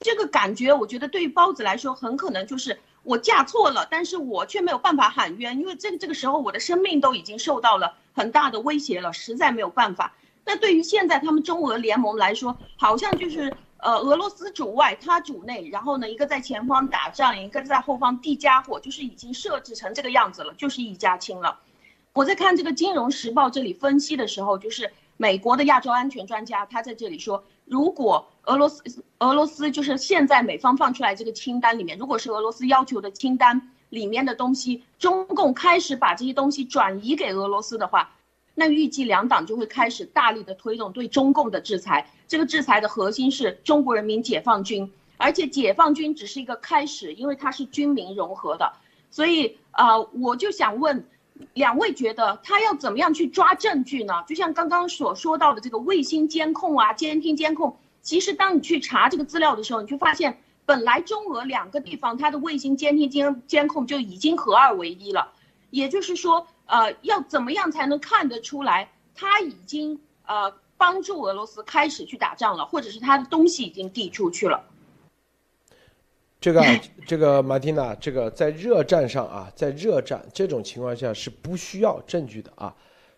[0.00, 10.14] 这个感觉，我觉得对于包子来说，很可能就是我嫁错了，但是我却没有办法喊冤，因为这个这个时候我的生命都已经受到了很大的威胁了，实在没有办法。
[10.44, 21.58] 那对于现在他们中俄联盟来说，好像就是呃俄罗斯主外，他主内，然后呢一个在前方打仗，一个在后方递家伙，就是已经设置成这个样子了，就是一家亲了。
[22.18, 28.82] 我在看这个《金融时报》这里分析的时候，就是美国的亚洲安全专家，他在这里说，如果俄罗斯
[29.20, 38.10] 俄罗斯就是现在美方放出来这个清单里面，如果是俄罗斯要求的清单里面的东西，中共开始把这些东西转移给俄罗斯的话。
[38.56, 48.72] 那预计两党就会开始大力的推动对中共的制裁，这个制裁的核心是中国人民解放军，而且解放军只是一个开始，因为它是军民融合的，
[49.08, 51.06] 所以啊，我就想问，
[51.54, 54.24] 两位觉得他要怎么样去抓证据呢？
[54.26, 65.32] 就像刚刚所说到的这个卫星监控啊、监听监控，其实当你去查这个资料的时候，你就发现本来中俄两个地方它的卫星监听监监控就已经合二为一了，
[65.70, 66.46] 也就是说。
[66.70, 74.62] 呃，要怎么样才能看得出来他已经呃帮助俄罗斯开始去打仗了，或者是他的东西已经递出去了？
[76.40, 76.62] 这个
[77.06, 82.74] 这个马蒂娜，这个在热战上啊，在热战这种情况下是不需要证据的啊，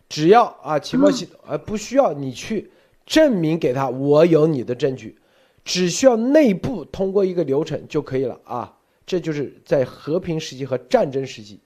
[0.09, 2.70] 只要啊情报系统啊不需要你去
[3.04, 5.16] 证明给他我有你的证据，
[5.64, 11.61] 只需要内部通过一个流程就可以了啊，这就是在和平时期和战争时期。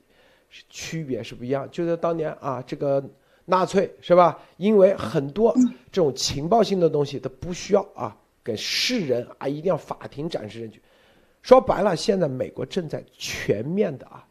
[0.71, 3.05] 区别是不一样，就是当年啊，这个
[3.47, 4.39] 纳粹是吧？
[4.57, 5.53] 因为很多
[5.91, 10.81] 这种情报性的东西，它不需要啊，给世人啊，一定要法庭展示证据。
[11.45, 14.27] 说白了，现在美国正在全面的啊，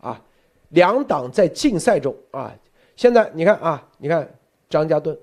[0.00, 0.20] 啊，
[0.70, 2.52] 两党在竞赛中啊。
[2.96, 4.28] 现在你看啊，你看
[4.68, 5.16] 张家盾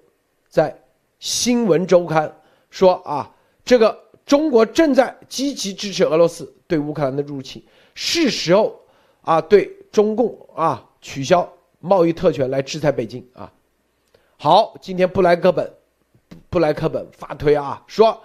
[0.47, 0.71] 在
[1.19, 2.30] 《新闻周刊》
[2.69, 7.62] 说啊，这个中国正在积极支持俄罗斯对乌克兰的入侵，
[7.93, 8.80] 是时候
[9.21, 9.77] 啊，对。
[9.91, 11.51] 中共啊，取消
[11.82, 13.51] 贸易特权来制裁北京啊！
[14.38, 15.69] 好，今天布莱克本，
[16.49, 18.17] 布莱克本发推啊，说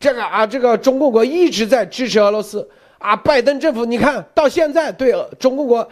[0.00, 5.86] 这个啊，这个中共国一直在支持俄罗斯啊，拜登政府你看到现在对中共国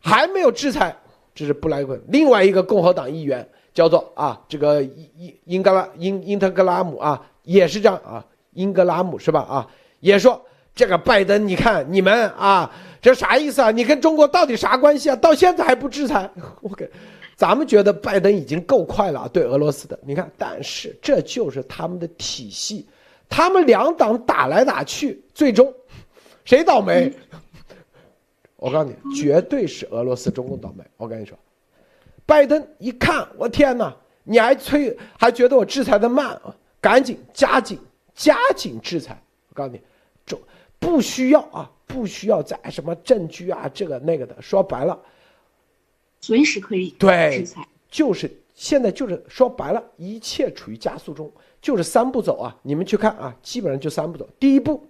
[0.00, 0.96] 还没有制裁，
[1.34, 1.96] 这是布莱克。
[2.08, 9.40] 另外一个共和党议员叫做啊，这个英英格拉英英特格拉姆啊，也是这样啊，英格拉姆是吧？
[9.42, 9.68] 啊，
[10.00, 10.40] 也说
[10.74, 12.68] 这个拜登，你看你们啊。
[13.02, 13.70] 这啥意思啊？
[13.70, 15.14] 你跟中国到底啥关系啊？
[15.14, 16.28] 到现在还不制裁？
[16.60, 16.90] 我给，
[17.36, 19.96] 咱们觉得拜登已经够快了，对俄罗斯的。
[20.04, 22.84] 你看，但是这就是他们的体系，
[23.28, 25.72] 他们两党打来打去，最终
[26.44, 27.12] 谁倒霉？
[28.56, 30.82] 我告诉你，绝对是俄罗斯中共倒霉。
[30.96, 31.38] 我跟你说，
[32.24, 36.56] 拜登一看，我天哪，你还催，还觉得我制裁的慢啊？
[36.80, 37.78] 赶紧加紧
[38.14, 39.20] 加紧制裁！
[39.50, 39.80] 我告诉你，
[40.24, 40.40] 中
[40.78, 44.40] 不需要啊，不需要再什么证据啊，这个那个的。
[44.40, 44.98] 说白了，
[46.20, 52.56] 随时可以对制裁，就是现在就是说白了，一切处于加速中，就是三步走啊！
[52.62, 54.26] 你们去看啊，基本上就三步走。
[54.40, 54.82] 第一步，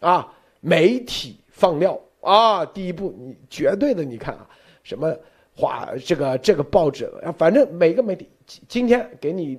[0.00, 4.46] 啊，媒体放料啊，第一步你绝对的，你看啊，
[4.82, 5.16] 什么
[5.56, 8.28] 华这个这个报纸，反正每个媒体
[8.68, 9.58] 今天给你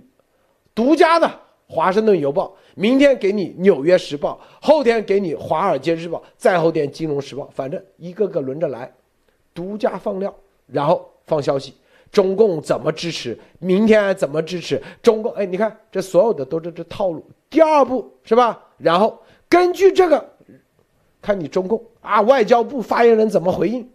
[0.75, 1.25] 独家的
[1.67, 8.93] 《华盛顿邮报》，明天给你《纽约时报》，后天给你《华尔街日报》，再后天《金融时报》，反正一个个轮着来，
[9.55, 10.31] 独家放料，
[10.67, 11.73] 然后放消息。
[12.11, 13.37] 中共怎么支持？
[13.59, 14.81] 明天怎么支持？
[15.01, 17.25] 中共哎，你看这所有的都是这套路。
[17.49, 18.63] 第二步是吧？
[18.77, 20.29] 然后根据这个，
[21.21, 23.89] 看你中共啊，外交部发言人怎么回应。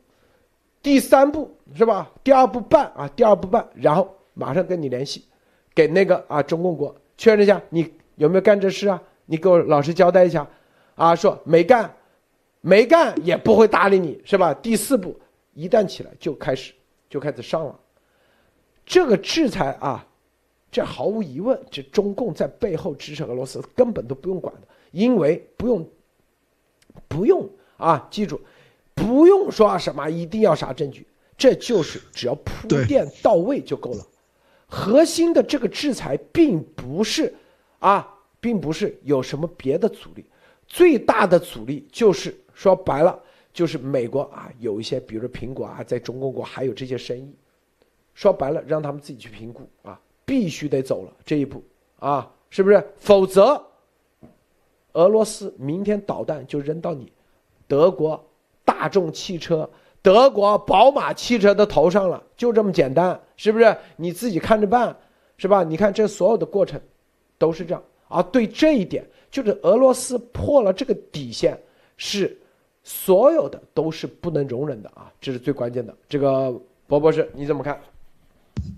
[0.83, 2.11] 第三步是吧？
[2.25, 5.25] 第二步办啊，第二步办，然后马上跟你联系，
[5.75, 9.01] 给那个啊中共国确认一下你有没有干这事啊？
[9.27, 10.47] 你给我老实交代一下，
[10.97, 11.95] 啊，说没干，
[12.61, 14.53] 没干也不会搭理你是吧？
[14.55, 15.19] 第四步
[15.55, 16.73] 一旦起来就开始
[17.09, 17.79] 就开始上了。
[18.85, 20.07] 这个制裁啊，
[20.71, 25.89] 这毫无疑问，这中共在背后支持俄罗斯，根本都不用管的，因为不用，
[27.09, 28.41] 不用啊，记住，
[28.95, 34.07] 不用说什么一定要啥证据，这就是只要铺垫到位就够了。
[34.67, 37.35] 核心的这个制裁并不是
[37.79, 38.09] 啊，
[38.41, 40.25] 并不是有什么别的阻力，
[40.67, 43.19] 最大的阻力就是说白了，
[43.53, 47.35] 就是美国啊，有一些比如说苹果啊，在中国国还有这些生意。
[48.15, 51.63] 说白了，让他们自己去评估啊，必须得走了这一步
[51.99, 52.85] 啊，是不是？
[52.99, 53.63] 否则，
[54.93, 57.11] 俄罗斯明天导弹就扔到你
[57.67, 58.23] 德国
[58.65, 59.69] 大众汽车、
[60.03, 63.77] 德国宝马汽车的头上了，就这么简单，是不是？
[63.97, 64.95] 你自己看着办，
[65.39, 65.63] 是吧？
[65.65, 66.81] 你看这所有的过程
[67.39, 68.23] 都是这样啊。
[68.23, 71.59] 对这一点，就是俄罗斯破了这个底线，
[71.97, 72.39] 是
[72.83, 75.97] 所有的都是不能容忍的啊，这是最关键的。
[76.09, 76.55] 这个
[76.87, 77.81] 博博士你怎么看？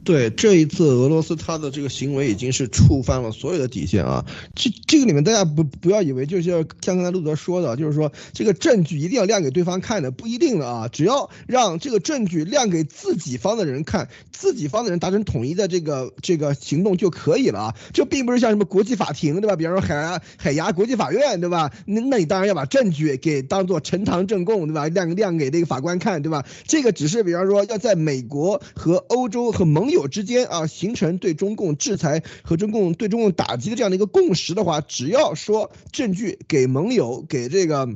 [0.04, 4.24] 对这一次俄罗斯他的这个行为已经是触犯了所有的底线啊！
[4.54, 6.64] 这这个里面大家不不要以为就是像
[6.96, 10.88] 刚才陆德说的，就是说这个证据一定要亮给对方看的，不一定的啊！
[10.88, 17.74] 只要让这个证据亮给自己方的人看，自己方的人达成统一的这个这个行动就可以了啊！
[17.94, 19.56] 这并不是像什么国际法庭对吧？
[19.56, 21.72] 比方说海牙海牙国际法院对吧？
[21.86, 24.86] 那那你当然要把证据给当做呈堂证供对吧？
[24.88, 26.44] 亮亮给那个法官看对吧？
[26.66, 37.88] 这个只是比方说要在美国和欧洲和盟友之间啊，形成对中共制裁和中共对中共打击的这样的一个共识的话，只要说证据给盟友、给这个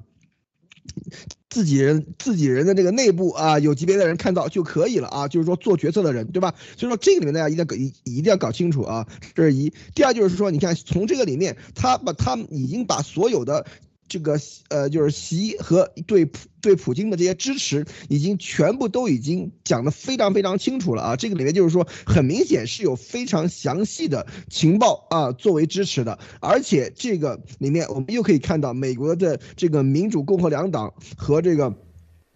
[1.51, 6.55] 自己人、自己人的这个内部啊有级别的人看到就可以了啊，就是说做决策的人，对吧？
[6.79, 9.73] 所以说这个里面大家一定要搞一一定要搞清楚啊，这是一。
[9.95, 13.67] 第二就是说，你看从这个里面，他把他们已经把所有的。
[14.09, 21.17] 这个呃，就是习和对普对普京的这些支持，已经全部都已经讲的非常非常清楚了啊！
[21.17, 31.75] 这个里面就是说，很明显是有非常详细的情报啊作为支持的，而且这个里面我们又可以看到美国的这个民主共和两党和这个。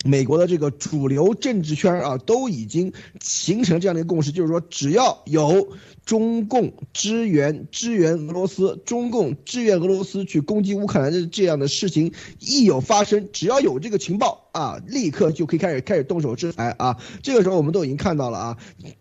[0.04, 5.68] 美国的这个主流政治圈啊，都已经形成这样的一个共识，就是说，只要有
[6.04, 16.96] 中共支援支援俄罗斯，中共支援俄罗斯去攻击乌克兰的这样的事情一有发生，只要有这个情报啊，立刻就可以开始开始动手制裁啊。
[17.22, 18.56] 这个时候我们都已经看到了啊，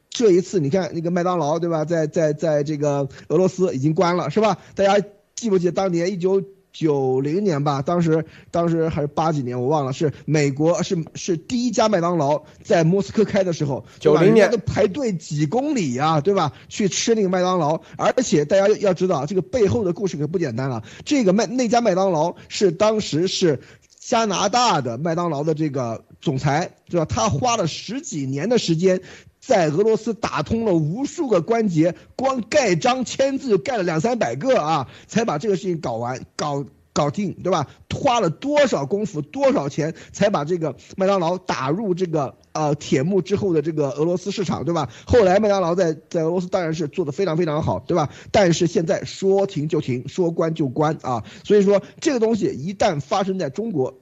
[0.09, 4.59] 这一次你看那个麦当劳对吧，在在在这个俄罗斯已经关了是吧？
[4.75, 5.03] 大家
[5.35, 6.43] 记不记得当年一九？
[6.71, 16.53] 九零年吧，当时当时还是八几年，我忘了，是美国是是第一家麦当劳在莫斯科开的时候，九零年都排队几公里呀，对吧？
[16.69, 20.83] 去吃那个麦当劳，而且大家要知道，这个背后的故事可不简单了。
[21.03, 23.59] 这个麦那家麦当劳是当时是
[23.99, 27.05] 加拿大的麦当劳的这个总裁，对吧？
[27.05, 29.01] 他花了十几年的时间。
[29.41, 37.67] 在俄罗斯打通了无数个关节，光盖章签字盖了两三百个啊，才把这个事情搞完、搞搞定，对吧？
[37.91, 44.89] 花了多少功夫、多少钱，才把这个麦当劳打入这个呃铁幕之后的这个俄罗斯市场，对吧？
[45.05, 48.09] 后来麦当劳在在俄罗斯当然是做的非常非常好，对吧？
[48.31, 53.97] 但是现在说停就停，说关就关啊，所以说这个东西一旦发生在中国，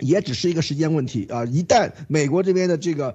[0.00, 1.46] 也只是一个时间问题啊！
[1.46, 3.14] 一旦美国这边的这个。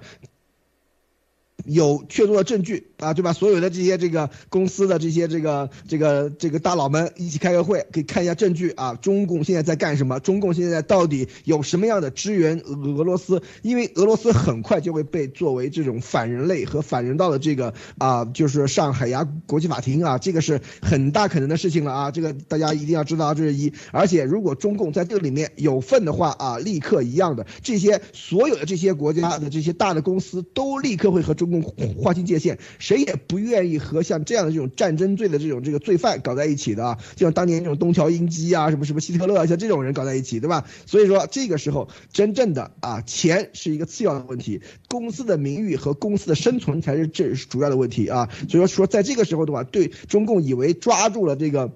[1.64, 3.14] 有确凿的证据啊。
[3.14, 3.32] 对吧？
[3.32, 8.94] 所有的这些这个公司的这些这个这个这个大佬们一起开个会，可以看一下证据啊。
[8.96, 10.18] 中共现在在干什么？
[10.18, 13.40] 中共现在到底有什么样的支援俄罗斯？
[13.62, 22.10] 因为俄罗斯很快就会被作为这种反人类和反人道的这个啊，就是上海牙国际法庭啊，这个是很大可能的事情了啊。
[22.10, 23.72] 这个大家一定要知道，这是一。
[23.92, 31.62] 而且如果中共在这个里面有份的话啊，立刻一样的这些所有的这些国家的这些大的公司都立刻会和中共
[31.94, 32.58] 划清界限。
[32.78, 40.64] 谁谁也不愿意和像这样的这种战争罪的这种这个罪犯搞在一起的啊，就像当年那种东条英机啊，什么什么希特勒啊，像这种人搞在一起，对吧？
[40.86, 48.28] 所以说这个时候真正的啊，钱是一个次要的问题，公司的名誉和公司的生存才是这主要的问题啊。
[48.48, 51.72] 所以说说在这个时候的话，对中共以为抓住了这个。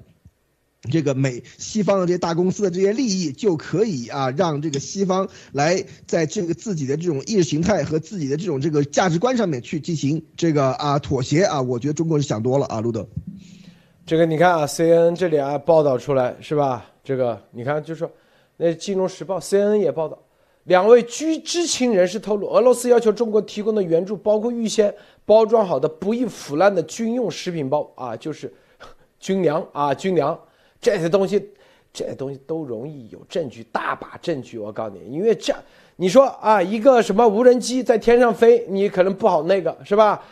[0.89, 13.07] 这个美西方的这些大公司的这些利益，就可以啊，让这个西方来在这个自己的这种意识形态和自己的这种这个价值观上面去进行这个啊妥协啊，我觉得中国是想多了啊，路德。
[14.07, 16.87] 这个你看啊，C N 这里啊报道出来是吧？
[17.05, 18.11] 这个你看就说，
[18.57, 20.19] 那《金融时报》C N 也报道，
[20.65, 24.95] 两位居知情人士透露，俄罗斯要求中国提供的援助包括预先
[25.27, 28.51] 包装好的不易腐烂的军用食品包啊，就是
[29.21, 30.39] 军粮啊，军粮。
[30.81, 31.51] 这些东西，
[31.93, 34.59] 这些东西都容易有证据，大把证据。
[34.59, 35.55] 我告诉你，因为这，
[35.97, 40.23] 你说啊，一个什么无人机在天上飞，你可能不好那个是吧？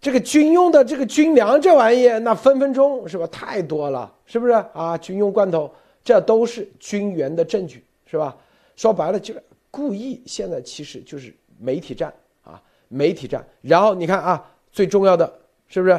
[0.00, 3.26] 这个军用的这个军粮这玩意，那分分钟是吧？
[3.28, 4.98] 太多了，是不是啊？
[4.98, 5.72] 军用罐头，
[6.04, 8.36] 这都是军援的证据，是吧？
[8.76, 10.22] 说白了就是故意。
[10.26, 13.42] 现在其实就是媒体战啊，媒体战。
[13.62, 15.32] 然后你看啊，最重要的
[15.68, 15.98] 是不是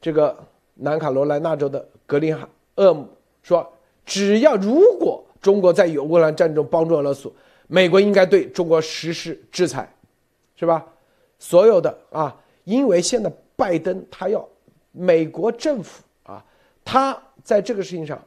[0.00, 0.34] 这个
[0.72, 2.34] 南卡罗来纳州的格林
[2.76, 3.06] 厄姆？
[3.44, 3.72] 说，
[4.04, 7.30] 只要如果中国在乌克兰战争帮助俄罗斯，
[7.68, 9.88] 美国应该对中国实施制裁，
[10.56, 10.84] 是吧？
[11.38, 12.34] 所有的啊，
[12.64, 14.48] 因为现在拜登他要
[14.92, 16.42] 美国政府啊，
[16.82, 18.18] 他在这个事情上，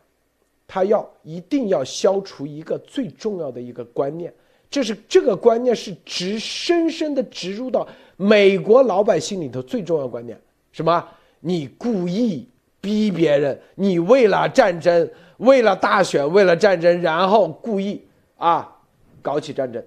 [0.67, 4.31] 他要一定要消除一个最重要的一个观念，
[4.69, 7.87] 这是这个观念是植深深的植入到
[8.17, 10.39] 美国老百姓里头最重要观念，
[10.71, 11.03] 什么？
[11.39, 12.47] 你故意。
[12.79, 18.07] 逼别人，你为了战争，为了大选，为了战争，然后故意
[18.37, 18.77] 啊
[19.21, 19.83] 搞起战争，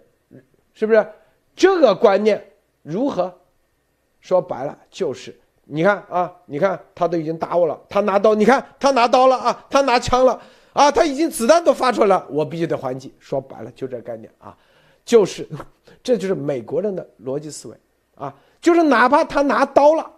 [0.75, 1.07] 是不是？
[1.55, 3.33] 这个观念如何？
[4.21, 10.39] 说白了就是，你看啊，你看他都已经打我了，他拿刀，你看他拿刀了啊，他拿枪了
[10.73, 13.15] 啊，他已经子弹都发出来了，我必须得还击。
[13.19, 14.57] 说白了就这概念啊，
[15.05, 15.49] 就是，
[16.03, 17.77] 这就是美国人的逻辑思维
[18.15, 20.11] 啊，就是哪怕他拿刀了，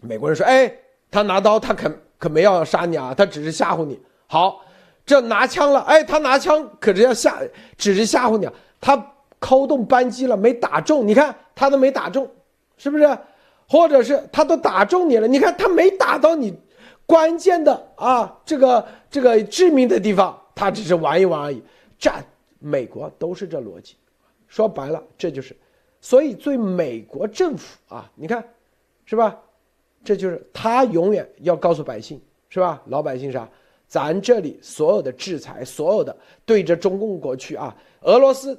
[0.00, 0.74] 美国人说，哎。
[1.10, 4.00] 他拿刀，他可可没要杀你啊，他只是吓唬你。
[4.26, 4.64] 好，
[5.04, 7.40] 这拿枪了，哎，他拿枪可是要吓，
[7.76, 8.46] 只是吓唬你。
[8.46, 8.96] 啊他
[9.38, 12.30] 扣动扳机了，没打中，你看他都没打中，
[12.76, 13.18] 是不是？
[13.68, 16.58] 或者是他都打中你了，你看他没打到你
[17.06, 21.62] 关键的啊，这个这个致命的地方，他只是玩一玩而已。
[21.98, 22.24] 战
[22.58, 23.96] 美国都是这逻辑，
[24.48, 25.56] 说白了这就是，
[26.00, 28.42] 所以对美国政府啊，你看，
[29.04, 29.38] 是吧？
[30.02, 32.82] 这就是他永远要告诉百姓，是吧？
[32.86, 33.48] 老百姓啥？
[33.86, 38.56] 咱这里所有的制裁，所有的对着中共国去啊，俄罗斯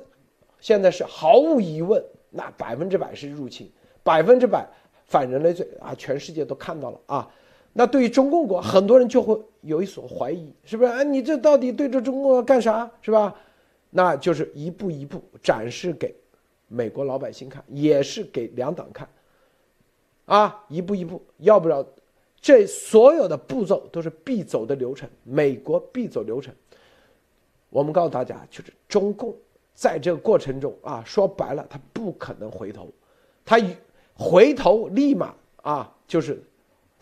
[0.60, 3.72] 现在是毫无疑问，那百分之百是入侵，
[4.04, 4.68] 百分之百
[5.06, 5.96] 反人类罪啊！
[5.98, 7.32] 全世界都看到了啊。
[7.74, 10.92] 那对于中共国，很多人就会有一所怀疑，是不是？
[10.92, 12.92] 哎，你这到底对着中共国干啥？
[13.02, 13.34] 是吧？
[13.90, 16.14] 那就是一步一步展示给
[16.68, 19.08] 美国老百姓看，也是给两党看。
[20.32, 21.86] 啊，一步一步，要不了，
[22.40, 26.54] 这所有的步骤都是必走的流程，美国必走流程。
[27.70, 29.36] 我们告诉大家，就是中共
[29.74, 32.88] 在这个过程中啊，说白了，他不可能回头，
[33.44, 33.76] 他一
[34.14, 36.42] 回头立马啊，就是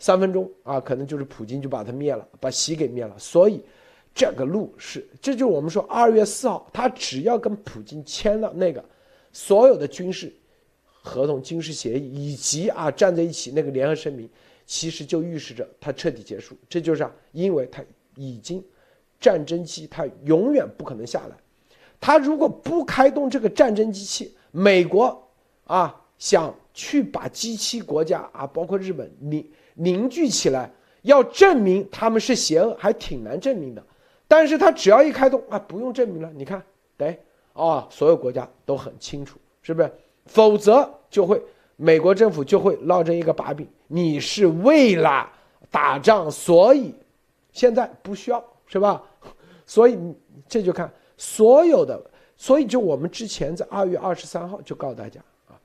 [0.00, 3.16] 三分钟啊，可能就是普京就把他灭了，把习给灭了。
[3.16, 3.62] 所以
[4.12, 8.84] 这个路是，这就是我们说二月四号，他只要跟普京签了那个
[9.30, 10.34] 所有的军事。
[11.02, 14.28] 合同、军事协议以及啊站在一起那个联合声明，
[14.66, 16.56] 其实就预示着它彻底结束。
[16.68, 17.82] 这就是啊，因为它
[18.16, 18.62] 已经
[19.18, 21.36] 战争机，它永远不可能下来。
[21.98, 25.28] 他如果不开动这个战争机器，美国
[25.64, 30.72] 啊想去把机器国家啊，包括日本凝凝聚起来，
[31.02, 33.84] 要证明他们是邪恶，还挺难证明的。
[34.26, 36.32] 但是他只要一开动啊，不用证明了。
[36.34, 36.62] 你看，
[36.96, 37.20] 对
[37.52, 39.92] 啊，所有国家都很清楚，是不是？
[40.30, 41.42] 否则就会，
[41.74, 43.66] 美国政府就会落着一个把柄。
[43.88, 45.28] 你是为了
[45.72, 46.94] 打仗，所以
[47.50, 49.02] 现在不需要，是吧？
[49.66, 49.98] 所以
[50.48, 52.00] 这就看所有的，
[52.36, 55.58] 所以就我们之前在二月二十三号就告诉大家啊，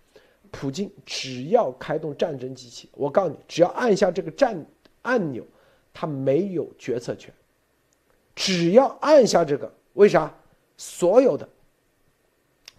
[0.49, 4.65] 普京只要开动战争机器，我告诉你，只要按下这个战
[5.03, 5.43] 按钮，
[5.93, 7.31] 他没有决策权。
[8.33, 10.33] 只要按下这个，为啥？
[10.77, 11.47] 所有的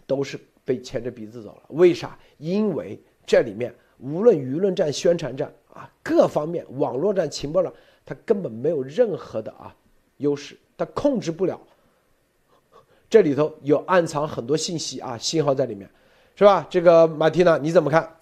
[0.06, 1.62] 都是被牵着鼻子走了。
[1.68, 2.18] 为啥？
[2.36, 7.72] 因为这里面无论舆论战、宣传战啊，各方面网络战、情报战，
[8.04, 9.74] 他根本没有任何的啊
[10.18, 11.58] 优势，他控制不了。
[13.08, 15.88] 这里头有暗藏很多信息啊，信号在里面，
[16.34, 16.66] 是吧？
[16.68, 18.16] 这个马蒂娜你怎么看？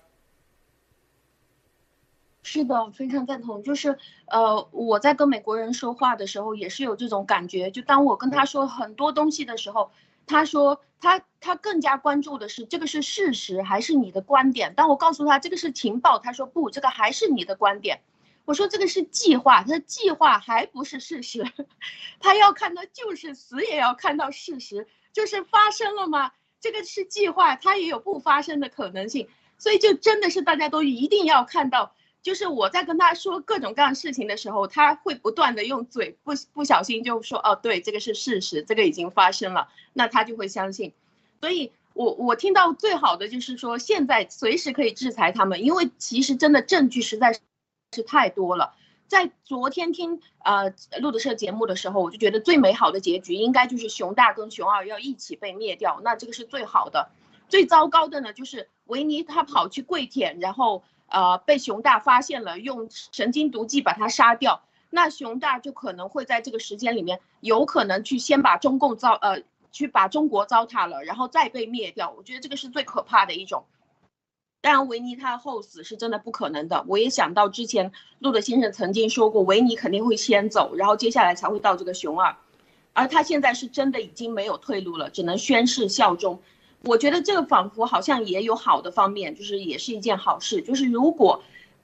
[2.43, 3.63] 是的，非常赞同。
[3.63, 7.71] 就是，呃，我在跟美国人说话的时候，也是有这种感觉。
[7.71, 9.91] 就当我跟他说很多东西的时候，
[10.27, 14.75] 他说他他更加关注的是这个是事实还是你的观点。
[14.75, 18.01] 当我告诉他这个是情报，他说不，这个还是你的观点。
[18.47, 21.45] 我说这个是计划，他说计划还不是事实，
[22.21, 26.33] 他要看到就是死也要看到事实，就是发生了吗？
[26.59, 29.29] 这个是计划，它也有不发生的可能性。
[29.59, 31.95] 所以就真的是大家都一定要看到。
[32.25, 40.95] 就是我在跟他说各种各样事情的时候，他会不断的用嘴不不小心就说哦，对，这个是事实，这个已经发生了，那他就会相信。
[41.43, 47.39] 所以，我我听到最好的就是说，现在随时可以制裁他们，因为其实真的证据实在
[47.93, 48.75] 是太多了。
[49.07, 50.72] 在昨天听呃
[51.03, 57.11] 路德社节目的时候，我就觉得最美好的结局应该就是熊大跟熊二要一起被灭掉，那这个是最好的。
[57.51, 60.83] 最糟糕的呢，就是维尼他跑去跪舔，然后。
[61.09, 72.13] 呃，被熊大发现了，用神经毒剂把他杀掉，那熊大就可能会在这个时间里面，有可能去先把中共糟，呃，去把中国糟蹋了，然后再被灭掉。
[72.17, 73.65] 我觉得这个是最可怕的一种。
[74.61, 76.85] 当然，维尼他后死是真的不可能的。
[76.89, 82.35] 我也想到之前路德先生曾经说过，维尼肯定会先走，然后接下来才会到这个熊二，
[82.95, 86.41] 而他现在是真的已经没有退路了，只能宣誓效忠。
[86.87, 90.61] 我觉得这个仿佛好像也有好的方面，就是也是一件好事。
[90.61, 91.43] 就是如果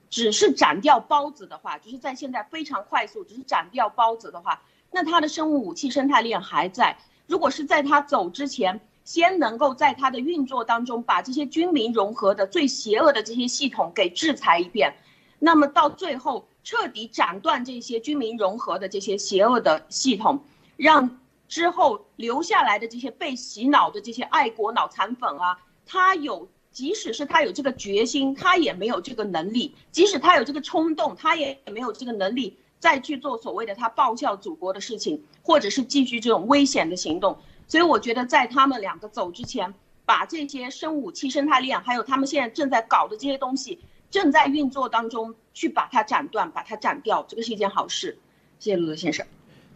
[0.09, 6.97] 只是斩掉包子的话，就是在现在非常快速，只是斩掉包子的话，那他的生物武器生态链还在。
[7.27, 14.93] 如果是在他走之前，先能够在他的运作当中把这些军民融合的最邪恶的这些系统给制裁一遍，
[15.39, 20.43] 那么到最后彻底斩断这些军民融合的这些邪恶的系统，
[20.77, 21.17] 让。
[21.51, 37.37] 之后留下来的这些被洗脑的这些爱国脑残粉啊，他有，即使是他有这个决心，他也没有这个能力；即使他有这个冲动，他也没有这个能力再去做所谓的他报效祖国的事情，或者是继续这种危险的行动。
[37.67, 39.73] 所以我觉得，在他们两个走之前，
[40.05, 43.77] 把这些生武器生态链，还有他们现在正在搞的这些东西，
[44.09, 48.17] 正在运作当中，去把它斩断，把它斩掉，这个是一件好事。
[48.57, 49.27] 谢谢陆德先生。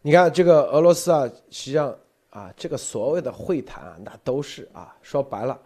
[0.06, 1.92] 你看这个俄罗斯啊，实际上
[2.30, 5.60] 啊，这个所谓的会谈啊，那都是啊，说白了，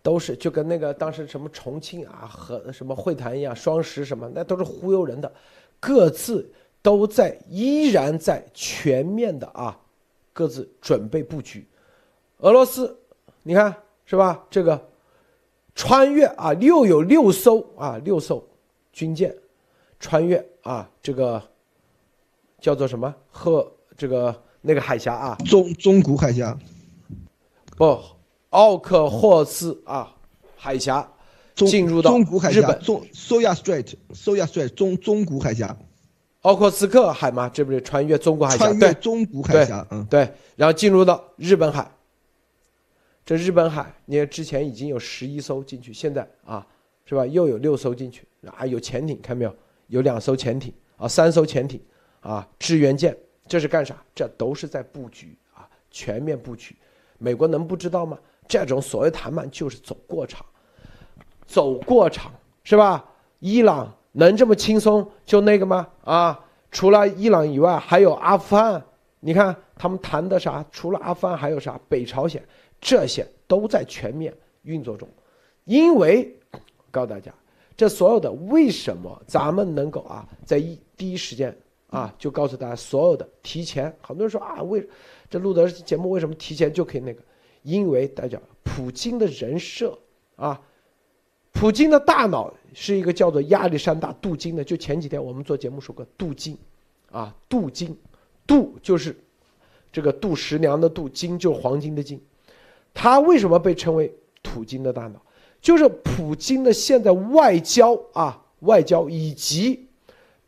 [0.00, 5.30] 都是就跟那个当时什么重庆啊和什么会谈一样，双十什么，那都是忽悠人的，
[5.78, 9.78] 各自都在依然在全面的啊，
[10.32, 11.68] 各自准备布局。
[12.38, 12.98] 俄罗斯，
[13.42, 13.76] 你看
[14.06, 14.42] 是吧？
[14.48, 14.82] 这个
[15.74, 18.42] 穿越啊，又有六艘啊，六艘
[18.94, 19.36] 军舰
[20.00, 21.42] 穿越啊，这个
[22.64, 23.70] 叫做什么赫。
[23.94, 26.58] 这个那个海峡啊，中中古海峡，
[27.76, 28.00] 不，
[28.48, 30.16] 奥克霍斯啊，
[30.56, 31.06] 海峡
[31.54, 35.76] 进入到中古海峡，中 Soya Strait，Soya Strait 中中古海峡，
[36.40, 38.58] 奥克斯克海嘛，这不是穿越中古海峡？
[38.58, 41.88] 穿越中古海峡，嗯，对，然后进入到日本海，
[43.24, 46.66] 这日本海，你看之前已经有十一艘进去，现在啊，
[47.04, 47.24] 是吧？
[47.26, 49.54] 又有六艘进去，啊，有潜艇，看没有？
[49.88, 51.78] 有两艘潜艇啊，三艘潜艇
[52.24, 53.16] 啊，支援舰。
[53.46, 53.94] 这是干啥？
[54.14, 56.74] 这都是在布局啊，全面布局。
[57.18, 58.18] 美国能不知道吗？
[58.48, 60.44] 这种所谓谈判就是走过场，
[61.46, 63.04] 走过场是吧？
[63.40, 65.86] 伊朗能这么轻松就那个吗？
[66.04, 68.82] 啊，除了伊朗以外，还有阿富汗。
[69.20, 70.64] 你看他们谈的啥？
[70.72, 71.78] 除了阿富汗还有啥？
[71.86, 72.42] 北朝鲜，
[72.80, 75.06] 这些都在全面运作中。
[75.64, 76.34] 因为
[76.90, 77.30] 告诉大家，
[77.76, 81.54] 这所有的为什么咱们能够啊，在一第一时间。
[81.94, 84.84] 啊，就告诉大家所有的提前，很多人说啊，为
[85.30, 87.22] 这录的节目为什么提前就可以那个？
[87.62, 89.96] 因为大家普京的人设
[90.34, 90.60] 啊，
[91.52, 94.64] 普京的大脑是一个叫做亚历山大·杜金的。
[94.64, 96.58] 就前几天我们做节目说过，杜金，
[97.12, 97.96] 啊，杜金，
[98.44, 99.16] 杜就是
[99.92, 102.20] 这个杜十娘的杜，金就是黄金的金。
[102.92, 105.22] 他为什么被称为土金的大脑？
[105.60, 109.88] 就是普京的现在外交啊，外交以及。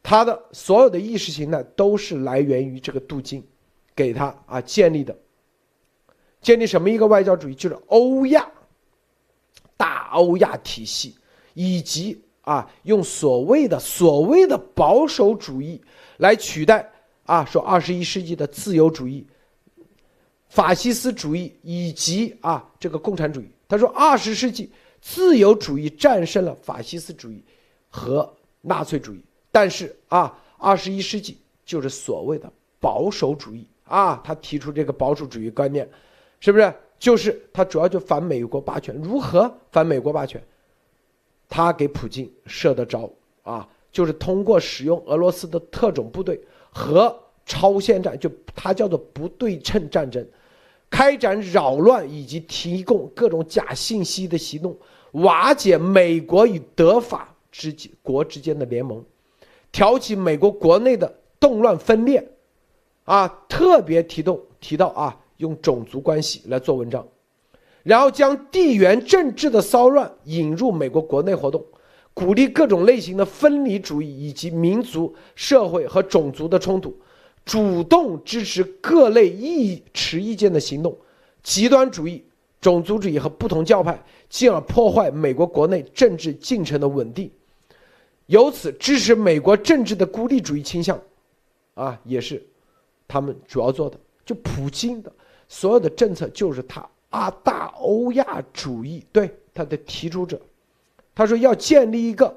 [0.09, 3.45] 他的所有的意识形态都是来源于这个镀金，
[3.93, 5.19] 给他啊建立的。
[6.41, 7.55] 建立什么一个外交主义？
[7.57, 8.49] 就是欧亚
[9.77, 11.17] 大欧亚体系，
[11.55, 15.83] 以及啊用所谓的所谓的保守主义
[16.19, 16.89] 来取代
[17.25, 19.27] 啊说二十一世纪的自由主义、
[20.49, 23.51] 法西斯主义以及啊这个共产主义。
[23.67, 27.43] 他说二十世纪自由主义战胜了法西斯主义
[27.89, 29.21] 和纳粹主义，
[29.57, 35.89] 但是啊二十一世纪就是所谓的保守主义啊，他提出这个保守主义观念，
[36.41, 36.71] 是不是？
[36.99, 40.43] 就是他主要就反美国霸权，如何反美国霸权？
[41.49, 43.11] 他给普京设的招
[43.45, 46.39] 啊，就是通过使用俄罗斯的特种部队
[46.71, 50.23] 和超限战，就他叫做不对称战争，
[50.91, 54.77] 开展扰乱以及提供各种假信息的行动，
[55.13, 59.03] 瓦解美国与德法之国之间的联盟，
[59.77, 62.27] 挑起美国国内的动乱分裂，
[63.05, 65.21] 啊，特别提动提到啊。
[65.37, 67.07] 用种族关系来做文章，
[67.83, 71.63] 然后将地缘政治的骚乱引入美国国内活动，
[72.15, 76.99] 鼓励各种类型的分离主义以及民族、社会和种族的冲突，
[77.45, 80.97] 主动支持各类异持意见的行动，
[81.43, 82.25] 极端主义、
[82.63, 87.31] 种族主义和不同教派，进而破坏美国国内政治进程的稳定，
[88.27, 91.01] 由此支持美国政治的孤立主义倾向，
[91.75, 92.45] 啊，也是
[93.07, 95.13] 他们主要做的，就普京的。
[95.49, 100.41] 所有的政策就是他啊，大欧亚主义对他的提出者，
[101.15, 102.37] 他说要建立一个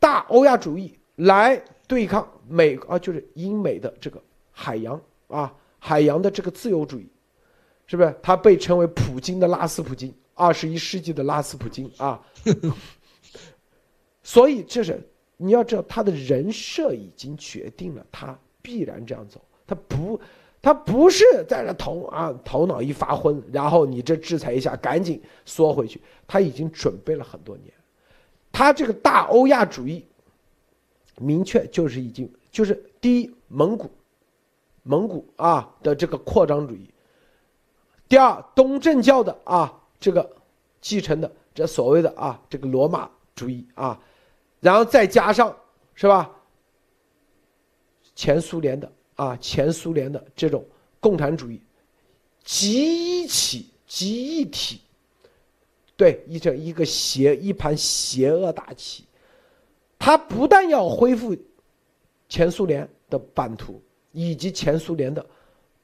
[0.00, 4.20] 大欧亚主义来对抗美啊，就是英美的这个
[4.50, 7.06] 海洋啊，海洋的这个自由主义，
[7.86, 8.12] 是不是？
[8.20, 12.20] 他被称为普京的拉斯普京，二十一世纪的拉斯普京啊。
[14.22, 15.00] 所以这是
[15.40, 20.20] 你要知道，他的人设已经决定了，他必然这样走，他不。
[20.62, 25.98] 他不是在那头啊，头脑一发昏，然后你这制裁一下，赶紧缩回去。
[26.28, 27.72] 他已经准备了很多年，
[28.52, 30.04] 他这个大欧亚主义，
[31.16, 33.90] 明确就是已经就是第一蒙古，
[34.82, 36.90] 蒙古啊的这个扩张主义。
[38.06, 40.30] 第二东正教的啊这个
[40.82, 43.98] 继承的这所谓的啊这个罗马主义啊，
[44.60, 45.56] 然后再加上
[45.94, 46.30] 是吧？
[48.14, 48.90] 前苏联的。
[49.16, 50.64] 啊，前苏联的这种
[50.98, 51.60] 共产主义
[52.42, 54.80] 集一起集一体，
[55.94, 59.04] 对一这一个邪一盘邪恶大棋，
[59.98, 61.36] 他不但要恢复
[62.30, 63.78] 前苏联的版图
[64.12, 65.26] 以及前苏联的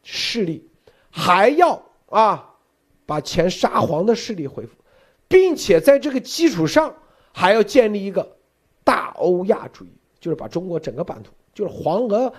[0.03, 0.67] 势力，
[1.11, 2.55] 还要啊
[3.05, 4.73] 把前沙皇的势力恢复，
[5.29, 6.97] 并且在这个基础上
[7.35, 8.36] 还要建立一个
[9.19, 9.89] 欧亚主义，
[10.21, 12.33] 就是把中国整个版图，就是黄俄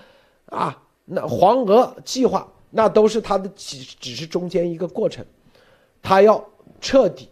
[0.48, 0.84] 啊。
[1.10, 5.26] 那黄俄计划，那都是他的只只是中间一个过程，
[6.02, 6.46] 他要
[6.82, 7.30] 彻底，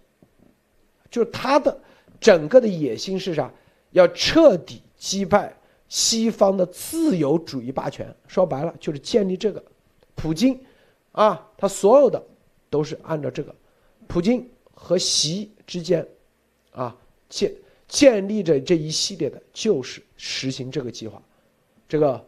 [1.12, 1.78] 就是他的
[2.22, 3.52] 整个的野心是啥？
[3.92, 5.54] 要彻底击败
[5.90, 8.16] 西方的自由主义霸权。
[8.28, 9.62] 说白了，就是建立这个，
[10.16, 10.58] 普京，
[11.12, 12.24] 啊，他所有的
[12.70, 13.54] 都是按照这个，
[14.08, 16.08] 普京和习之间，
[16.72, 16.96] 啊，
[17.28, 17.54] 建
[17.88, 21.22] 建立着这一系列的，就是实行这个计划，
[21.88, 22.26] 这个。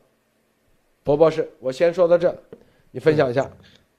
[1.03, 2.37] 博博士，我先说到这，
[2.91, 3.49] 你分享一下。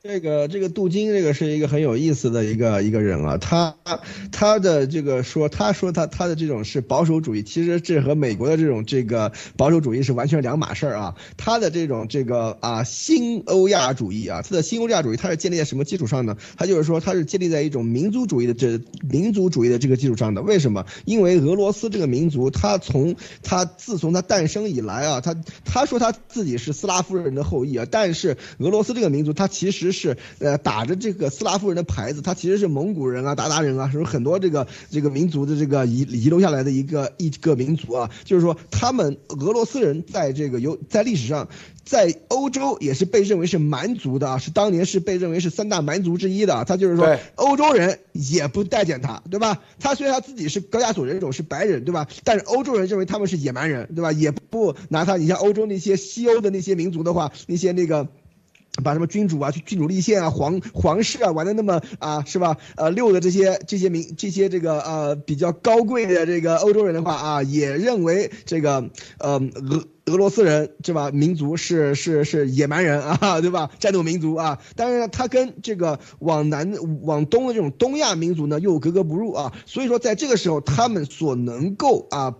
[0.01, 3.75] 这个这个杜金，这个是一个很有意思的一个一个人啊，他
[4.31, 11.17] 他的这个说，他说他他的这种是保守主义，其实这和美国的这种这个保守主义是完全两码事儿啊。
[11.37, 16.37] 他的这种这个啊新欧亚主义啊，他的新欧亚主义，他是建立在什么基础上呢？
[16.57, 18.81] 他就是说他是建立在一种民族主义的这
[19.11, 20.43] 民族主义的这个基础上的。
[20.43, 20.87] 为什么？
[21.07, 25.35] 因为俄罗斯这个民族，他从他自从他诞生以来啊，他
[25.65, 29.88] 他说他自己是斯拉夫人的后裔啊，但是俄罗斯这个民族，他其实。
[29.93, 38.11] 是呃打着这个斯拉夫人的牌子，他其实是蒙古人啊、鞑靼人啊，是很多这个这个民族的这个遗遗留下来的一个一个民族啊。
[38.25, 41.49] 就是说，他们俄罗斯人在这个有在历史上，
[41.85, 46.65] 在欧洲也是被认为是蛮族的啊，是当年是被认为是三大蛮族之一的。
[46.65, 49.61] 他就是说，欧洲人也不待见他，对吧？
[49.79, 52.07] 他虽然他自己是高加索人种，是白人，对吧？
[52.25, 54.13] 但是欧洲人认为他们是野蛮人，对吧？
[54.13, 55.17] 也不拿他。
[55.17, 58.09] 你像欧洲那些西欧的那些民族的话，那些那个。
[58.83, 62.57] 把什么君主啊、君主立宪啊、皇皇室啊玩的那么啊，是吧？
[62.77, 71.11] 呃，六的这些这些民这些这个呃比较高贵的这个欧洲人的话啊，也认为这个呃俄俄罗斯人是吧？
[71.11, 73.71] 民族是是是野蛮人啊，对吧？
[73.79, 74.59] 战斗民族啊。
[74.77, 79.53] 但是呢，他跟这个往南往东的这种东亚民族呢又格格不入啊。
[79.67, 82.35] 所以说，在这个时候，他们所能够啊，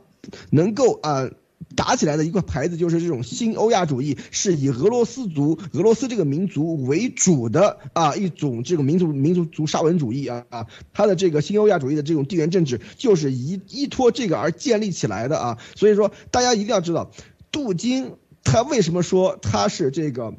[0.51, 1.29] 能够啊。
[1.77, 17.11] 打起来的一个牌子就是这种新欧亚主义，是以俄罗斯族、俄罗斯这个民族为主的啊一种这个民族民族族沙文主义啊啊，它的这个新欧亚主义的这种地缘政治就是依依托这个而建立起来的啊，所以说大家一定要知道，
[17.53, 20.35] 杜金他为什么说他是这个。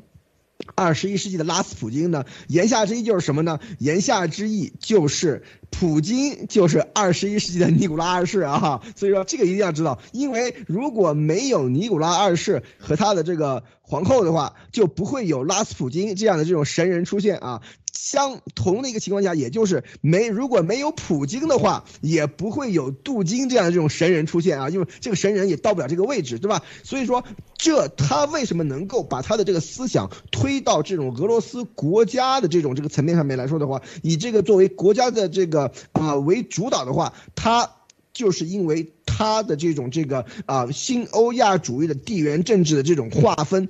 [0.75, 2.25] 二十一世纪的拉斯普京呢？
[2.47, 3.59] 言下之意就是什么呢？
[3.79, 8.81] 言下之意就是普京就是二十一世纪的尼古拉二世啊！
[8.95, 17.61] 所以说这个一定要知道，因为如果没有尼古拉二世和他的这个皇后的话，就不会有拉斯普京这样的这种神人出现啊。
[18.01, 26.63] 相同的一个情况下，也就是没如果没有普京的话，也不会有杜金这样的这种神人出现啊，因为这个神人也到不了这个位置，对吧？
[26.83, 27.25] 所以说，
[27.57, 37.69] 这他为什么能够把他的这个思想推到这种俄罗斯国家的这种这个层面上面来说的话，以这个作为国家的这个啊为主导的话，他
[38.13, 43.67] 就是因为他的这种这个啊新欧亚主义的地缘政治的这种划分。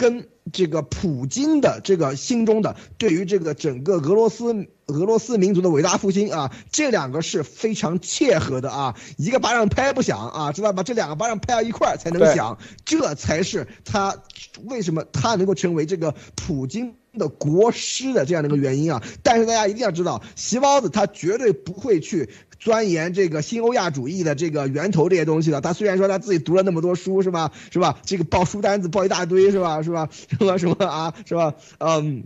[0.00, 10.82] 跟这个普京的这个心中的对于这个整个俄罗斯俄罗斯民族的伟大复兴啊，这两个是非常切合的啊，一个巴掌拍不响啊，知道吧？
[10.82, 14.16] 这两个巴掌拍到一块儿才能响，这才是他
[14.64, 19.02] 为什么他能够成为这个普京的国师的这样的一个原因啊。
[19.22, 22.28] 但是大家一定要知道，席包子他绝对不会去。
[22.62, 27.52] 钻研这个新欧亚主义的这个源头这些东西的，他虽然说他自己读了那么多书，是吧？
[27.70, 27.98] 是吧？
[28.04, 29.80] 这个报书单子报一大堆，是吧？
[29.82, 30.10] 是吧？
[30.12, 31.14] 什么什么啊？
[31.24, 31.54] 是吧？
[31.78, 32.24] 嗯，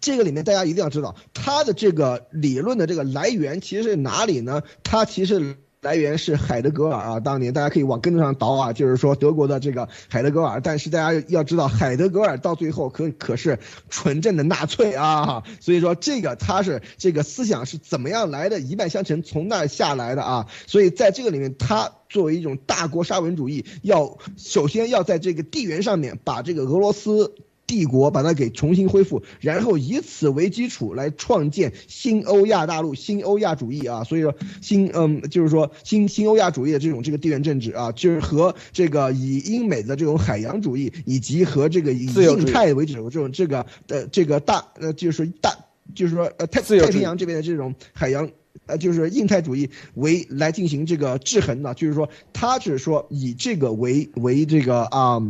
[0.00, 4.64] 这个里面大家一定要知道，他的这个理论的这个来源其实是哪里呢？
[4.82, 5.58] 他其实。
[5.82, 10.60] 来源是海德格尔啊，当年大家可以往根子上倒啊，就是说德国的这个海德格尔。
[10.60, 13.58] 但是大家要知道，海德格尔到最后可可是
[13.88, 20.46] 纯正的纳粹啊， 所以说这个他是这个思想是怎么样来的，一脉相承从那儿下来的啊。
[20.66, 27.34] 所以在这个里面，他作为一种大国沙文主义，要首先要在这个地缘上面把这个俄罗斯。
[27.70, 45.56] 帝国把它给重新恢复，然后以此为基础来创建新欧亚大陆、新欧亚主义啊，所以说新嗯，就是说新新欧亚主义的这种这个地缘政治啊，就是和这个以英美的这种海洋主义，以及和这个以印太为主的这种这个呃这个大呃就是大
[45.94, 48.28] 就是说呃太太平洋这边的这种海洋
[48.66, 55.22] 呃就是印太主义为来进行这个制衡的，就是说他是说以这个为为这个啊。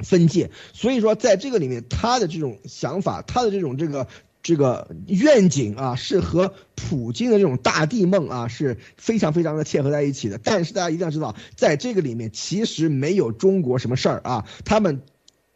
[0.00, 4.06] 分界，所以说在这个里面，他的这种想法，他的这种这个
[4.42, 10.38] 这个愿景啊，是和普京的这种大地梦啊是非常非常的切合在一起的。
[10.38, 15.02] 但是大家一定要知道，在这个里面其实没有中国什么事儿啊，他们。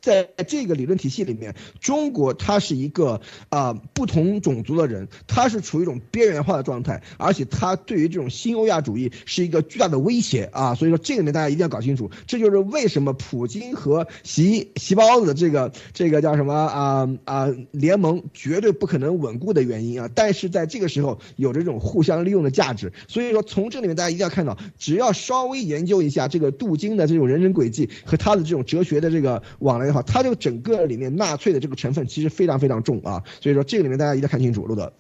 [0.03, 10.75] 在这个理论体系里面，中国它是一个啊不同种族的人，它是处于一种边缘化的状态，而且它对于这种新欧亚主义是一个巨大的威胁啊！
[10.75, 20.11] 所以说这里面大家一定要搞清楚，这就是为什么普京和习习包子的这个这个叫什么啊啊联盟绝对不可能稳固的原因啊！
[20.13, 29.92] 但是在这个时候有着这种互相利用的价值，所以说从这里面大家一定要看到，只要稍微研究一下这个杜金的这种人生轨迹和他的这种哲学的这个往来。
[29.93, 34.93] 好，它这个整个里面纳粹的这个成分其实非常非常重啊，所以说这个里面大家一定要看清楚，路德。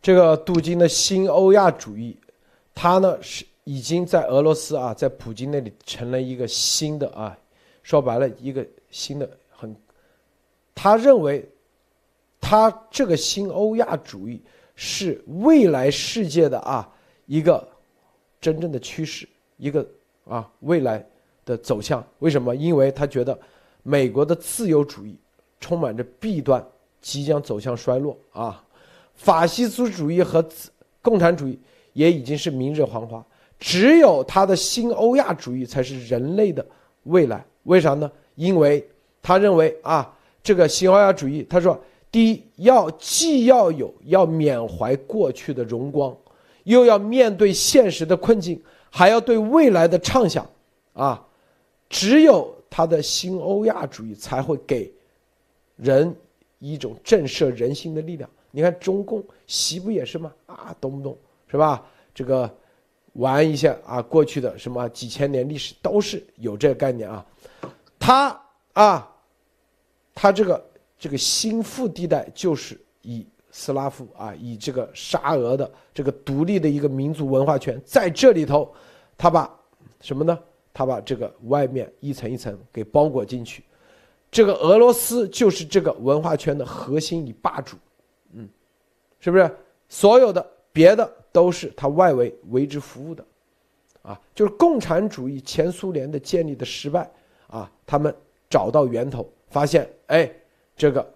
[0.00, 2.16] 这个杜金的新欧亚主义，
[2.74, 7.38] 他呢是已经在俄罗斯啊，在普京那里成了一个新的啊，
[7.82, 9.74] 说白了一个新的很，
[10.74, 11.48] 他认为，
[12.40, 14.42] 他这个新欧亚主义
[14.74, 16.92] 是未来世界的啊
[17.26, 17.66] 一个
[18.40, 19.86] 真正的趋势，一个
[20.24, 21.06] 啊未来
[21.44, 22.04] 的走向。
[22.18, 22.56] 为什么？
[22.56, 23.38] 因为他觉得。
[23.82, 25.16] 美国的自由主义
[25.58, 26.64] 充满着弊端，
[27.00, 28.62] 即将走向衰落啊！
[29.14, 30.44] 法西斯主义和
[31.00, 31.58] 共产主义
[31.92, 33.24] 也已经是明日黄花，
[33.58, 36.64] 只有他的新欧亚主义才是人类的
[37.04, 37.44] 未来。
[37.64, 38.10] 为啥呢？
[38.36, 38.84] 因为
[39.20, 40.12] 他认为啊，
[40.42, 41.78] 这个新欧亚主义，他说，
[42.10, 46.16] 第一要既要有要缅怀过去的荣光，
[46.64, 48.60] 又要面对现实的困境，
[48.90, 50.48] 还要对未来的畅想
[50.94, 51.24] 啊！
[51.88, 52.56] 只有。
[52.74, 54.90] 他的新欧亚主义才会给
[55.76, 56.16] 人
[56.58, 58.28] 一种震慑人心的力量。
[58.50, 60.32] 你看中共习不也是吗？
[60.46, 61.14] 啊，动不动
[61.50, 61.84] 是吧？
[62.14, 62.50] 这个
[63.12, 67.26] 玩一下啊，过去的什么几千年历史都是有这个概念啊。
[67.98, 68.40] 他
[68.72, 69.14] 啊，
[70.14, 78.72] 他这个这个新腹地带就是以斯拉夫啊，以这个沙俄的这个独立的一个民族文化圈在这里头，
[79.18, 79.54] 他把
[80.00, 80.38] 什么呢？
[80.72, 83.62] 他把这个外面一层一层给包裹进去，
[84.30, 87.76] 这个俄罗斯就是这个文化圈的核心与霸主，
[88.32, 88.48] 嗯，
[89.20, 89.50] 是不是？
[89.88, 93.22] 所有的别的都是他外围为之服务的，
[94.00, 97.10] 啊，就是共产主义前苏联的建立的失败
[97.48, 98.14] 啊，他们
[98.48, 100.34] 找到源头，发现哎，
[100.74, 101.06] 这个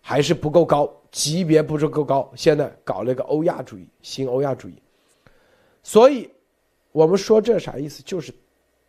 [0.00, 4.74] 还是不够高，级别不是够高，现在搞了一个欧亚主义，新欧亚主义。
[5.82, 6.30] 所以，
[6.92, 8.02] 我们说这啥意思？
[8.02, 8.32] 就是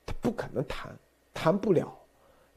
[0.05, 0.97] 他不可能谈，
[1.33, 1.93] 谈不了。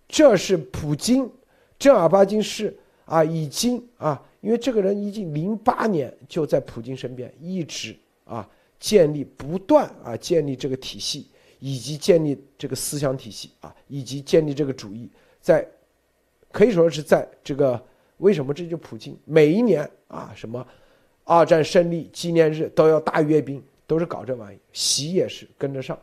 [0.09, 1.31] 这是普京
[1.79, 8.49] 正儿八经是啊，已经啊，因为这个人已经零八年就在普京身边，一直啊。
[8.81, 15.09] 建立不断啊，建立这个体系，以及建立这个思想体系啊，以及建立这个主义，
[15.41, 15.67] 在
[16.53, 17.83] 可以说是在这个
[18.19, 20.67] 为什么这就普京每一年啊什么
[21.23, 25.99] 二战胜利纪念日都要大阅兵，都是搞这玩意，习也是跟着上，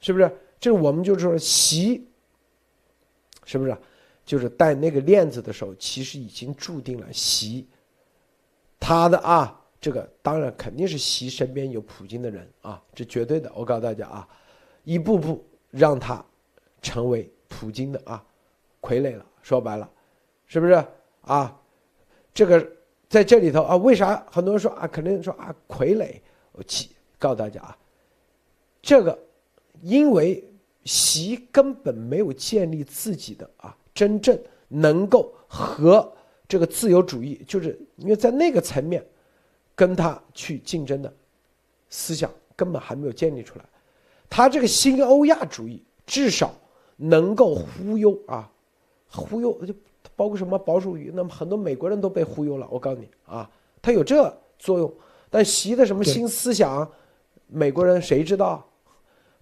[0.00, 0.30] 是不是？
[0.60, 2.06] 这我们就是说习，
[3.44, 3.76] 是不是？
[4.24, 7.66] 就是戴那个链子的时候，其实已经注定了习
[8.78, 9.56] 他的啊。
[9.80, 13.50] 这个当然肯定是习身边有普京的人啊，这绝对的。
[13.56, 14.28] 我告诉大家啊，
[14.84, 16.22] 一步步让他
[16.82, 18.22] 成为普京的啊
[18.82, 19.24] 傀儡了。
[19.40, 19.90] 说白了，
[20.46, 20.84] 是不是
[21.22, 21.58] 啊？
[22.34, 22.70] 这个
[23.08, 26.20] 在这里头啊，为啥很多人说啊，肯定说啊傀儡？
[26.52, 27.76] 我记告诉大家啊，
[28.82, 29.18] 这个
[29.80, 30.44] 因为
[30.84, 36.12] 习根本没有建立自己的啊真正能够和
[36.48, 39.04] 这个自由主义，就是因为在那个层面。
[39.76, 41.10] 跟他去竞争的
[41.88, 43.64] 思想根本还没有建立出来，
[44.28, 46.52] 他这个新欧亚主义至少
[46.96, 48.52] 能够忽悠啊，
[49.10, 49.72] 忽悠就
[50.14, 52.68] 包括什么保守主义，那么很多美国人都被忽悠了。
[52.70, 53.50] 我告诉你啊，
[53.80, 54.92] 他有这作用，
[55.30, 56.86] 但习的什么新思想，
[57.46, 58.62] 美国人谁知道？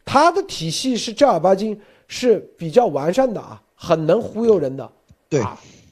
[0.08, 4.90] 他的体系是正儿八经是比较完善的啊，很能忽悠人的。
[5.28, 5.42] 对，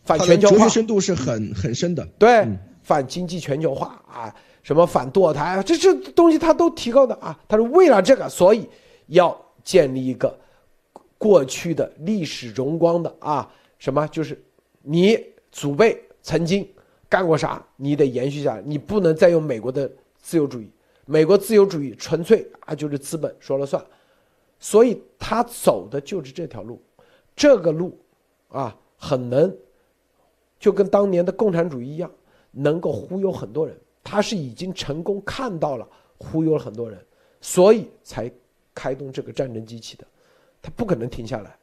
[0.04, 2.06] 反全球化深度是很很深的。
[2.18, 2.48] 对。
[2.82, 7.36] 反经济全球化啊，什么反堕胎啊，这这东西他都提高的啊。
[7.48, 8.68] 他是为了这个，所以
[9.08, 10.38] 要建立一个
[11.18, 13.50] 过去的历史荣光的啊，
[13.80, 14.40] 什么就是
[14.82, 15.18] 你
[15.50, 16.64] 祖辈曾经
[17.08, 19.90] 干过啥，你得延续下来，你不能再用美国的
[20.22, 20.70] 自由主义，
[21.06, 23.84] 美国自由主义纯粹啊就是资本说了算，
[24.58, 26.80] 所以他走的就是这条路，
[27.34, 27.98] 这个路
[28.48, 29.54] 啊很能，
[30.58, 32.10] 就跟当年的共产主义一样。
[32.58, 35.86] 能够忽悠很多人，他是已经成功看到了
[36.16, 36.98] 忽悠了很多人，
[37.38, 38.32] 所以才
[38.74, 40.06] 开动这个战争机器的，
[40.62, 41.54] 他不可能停下来，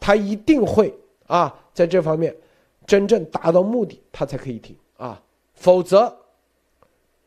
[0.00, 2.34] 他一定会啊，在这方面
[2.86, 4.74] 真正达到目的，他才可以停。
[4.96, 5.22] 啊，
[5.52, 6.16] 否则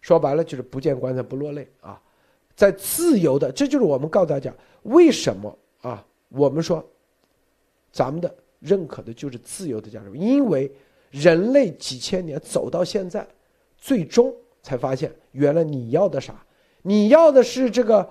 [0.01, 2.01] 说白了就是不见棺材不落泪啊，
[2.61, 4.53] 在自由的，这就是我们告诉大家
[4.83, 6.87] 为什么啊，我们说
[7.91, 10.71] 咱们的认可的就是自由的价值，因为。
[11.09, 13.27] 人类几千年走到现在，
[13.77, 14.33] 最终
[14.63, 16.41] 才发现，原来你要的啥？
[16.83, 18.09] 你要的是这个，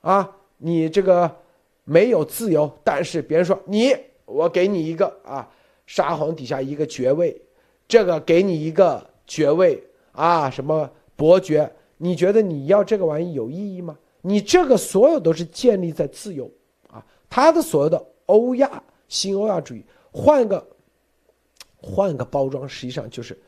[0.00, 1.30] 啊，你这个
[1.84, 3.94] 没有自由，但是别人说你，
[4.24, 5.46] 我给你一个啊，
[5.84, 7.38] 沙皇底下一个爵位，
[7.86, 11.70] 这个给你一个爵位啊，什么伯爵？
[12.04, 13.96] 你觉得你要这个玩意有意义吗？
[14.20, 16.50] 你这个所有都是建立在自由
[16.88, 19.82] 啊，他的所有的欧亚新欧亚主义，
[20.12, 20.64] 换个。
[21.86, 23.38] 换个包装，实际上就是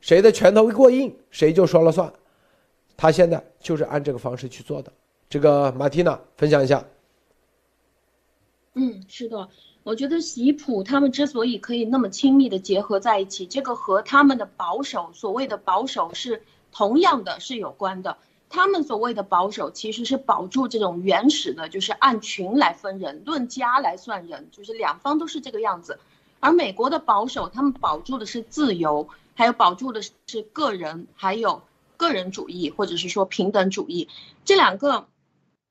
[0.00, 2.10] 谁的拳头过硬，谁就说了算。
[2.96, 4.90] 他现在就是按这个方式去做的。
[5.28, 6.82] 这个马蒂娜分享一下。
[8.72, 9.46] 嗯，是的，
[9.86, 18.18] 我觉得习普他们之所以可以那么亲密的结合在一起，这个和他们的保守，所谓的保守是同样的是有关的。
[18.48, 26.00] 他们所谓的保守，其实是保住这种原始的，就是按群来分人，论家来算人，就是两方都是这个样子。
[26.40, 31.62] 而美国的保守，他们保住的是自由，还有保住的是个人，还有
[31.96, 34.08] 个人主义，或者是说平等主义。
[34.44, 35.06] 这两个，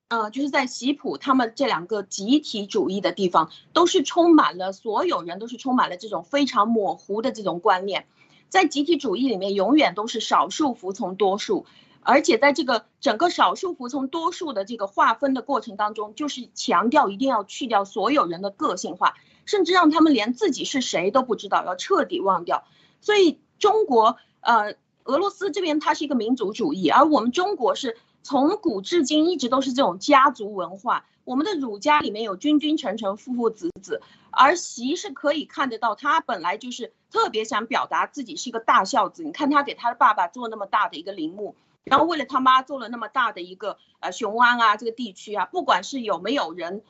[0.07, 8.05] 呃，就是在习普他们这两个集体主义的地方，都是充满了所有人都是充满了这种非常模糊的这种观念。
[8.49, 11.65] 在集体主义里面，永远都是少数服从多数。
[12.07, 22.63] 而且在这个整个少数服从多数的这个划分的过程当中，就是强调一定要去掉所有人的个性化，甚至让他们连自己是谁都不知道，要彻底忘掉。
[23.01, 31.05] 所以中国，呃，俄罗斯这边它是一个民族主义，而我们中国是从古至今一直都是这种家族文化。
[31.25, 34.01] 我们的儒家里面有君君臣臣父父子子，
[34.31, 39.23] 而习是可以看得到，他本来就是特别想表达自己是一个大孝子。
[39.23, 41.55] 你看他给他的爸爸做那么大的一个陵墓。
[41.83, 46.81] 然后为了他妈做了那么大的一个呃雄安啊这个地区啊，不管是有没有人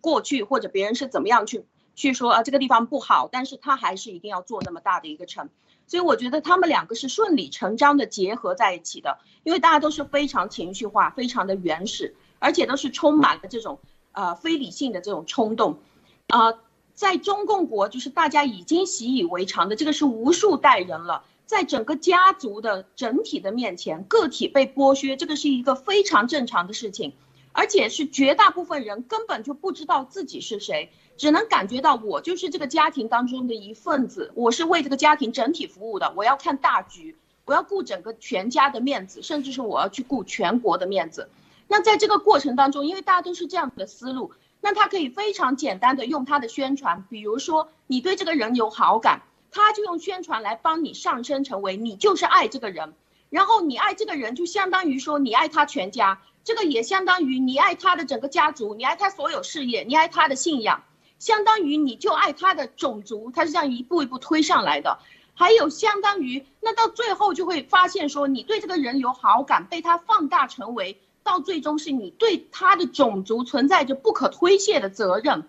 [0.00, 1.64] 过去或者别人是怎么样去
[1.94, 5.48] 去说啊这个地方不好，但是他还是一定要做那么大的一个城。
[5.86, 13.78] 所以我觉得他们两个是顺理成章的结合在一起的，因为大家都是非常情绪化、非常的原始，而且都是充满了这种
[14.12, 15.80] 呃非理性的这种冲动，
[16.28, 16.54] 啊，
[16.94, 27.12] 在中共国就是大家已经习以为常的，这个是无数代人了，在整个家族的整体的面前，个体被剥削，这个是一个非常正常的事情，
[27.52, 30.90] 而且是绝大部分人根本就不知道自己是谁。
[31.22, 41.28] 只能感觉到我就是这个家庭当中的一份子，我是为这个家庭整体服务的，我要看大局，我要顾整个全家的面子，甚至是我要去顾全国的面子。
[41.68, 52.94] 那在这个过程当中，因为大家都是这样的思路，那他可以非常简单的用他的宣传，比如说你对这个人有好感，他就用宣传来帮你上升成为你就是爱这个人，
[53.30, 60.82] 然后你爱这个人就相当于说你爱他全家，这个也相当于你爱他的整个家族，你爱他所有事业，你爱他的信仰。
[61.22, 64.98] 相当于你就爱他的种族，他是这样一步一步推上来的。
[65.34, 75.44] 还有相当于那到最后就会发现说，你对这个人有好感，被他放大成为到最终是你对他的种族存在着不可推卸的责任，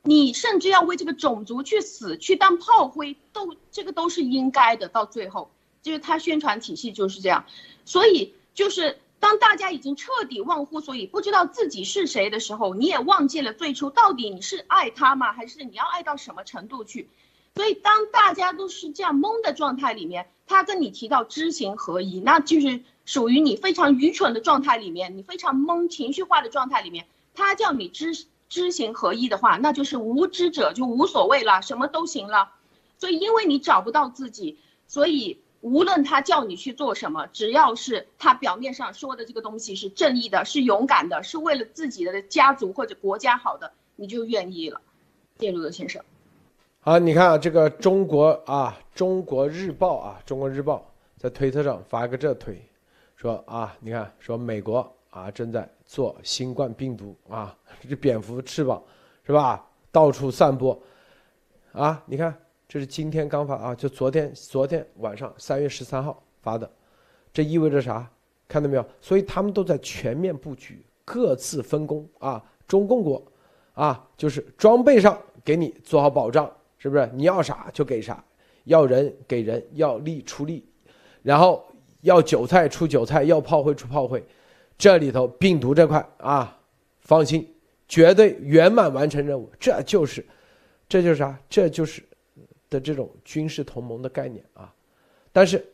[0.00, 4.88] 你甚至要为这个种族去死去当炮灰，都这个都是应该的。
[4.88, 5.50] 到最后
[5.82, 7.44] 就是他宣传体系就是这样，
[7.84, 8.98] 所以就是。
[9.20, 15.32] 当大家已经彻底忘乎所以，不知道自己是谁的时候，你也忘记了最初到底你是爱他吗？
[15.32, 17.08] 还是你要爱到什么程度去？
[17.56, 32.52] 所以当大家都是这样懵的状态里面，他跟你提到知行合一，那就是属于你非常愚蠢的状态里面，你非常懵情绪化的状态里面，他叫你知知行合一的话，那就是无知者就无所谓了，什么都行了。
[32.98, 35.40] 所以因为你找不到自己，所以。
[35.60, 44.80] 无论他叫你去做什么，只要是他表面上说的这个东西是正义的、是勇敢的、是为了自己的家族或者国家好的，你就愿意了。
[45.40, 46.02] 谢路德先生，
[46.80, 50.76] 好，你看啊，这个中国啊，《中国日报》啊，《中国日报》
[51.20, 52.60] 在推特上发个这推，
[53.16, 57.56] 说啊，你看，说美国啊正在做新冠病毒啊，
[57.88, 58.82] 这蝙蝠翅膀
[59.26, 59.64] 是吧？
[59.90, 60.80] 到处散播
[61.72, 62.36] 啊，你看。
[62.68, 66.70] 这是今天刚发啊，就昨天昨天晚上三月十三号发的，
[67.32, 68.06] 这意味着啥？
[68.46, 68.84] 看到没有？
[69.00, 72.44] 所以他们都在全面布局，各自分工啊。
[72.66, 73.22] 中共国，
[73.72, 77.08] 啊，就是装备上给你做好保障，是不是？
[77.14, 78.22] 你要啥就给啥，
[78.64, 80.68] 要人给人，要力出力，
[81.22, 81.66] 然后
[82.02, 84.22] 要韭菜出韭菜，要炮灰出炮灰。
[84.76, 86.60] 这里头病毒这块啊，
[87.00, 87.50] 放心，
[87.88, 89.50] 绝对圆满完成任务。
[89.58, 90.22] 这就是，
[90.86, 91.38] 这就是啥？
[91.48, 92.02] 这就是。
[92.70, 94.72] 的这种军事同盟的概念啊，
[95.32, 95.64] 但是，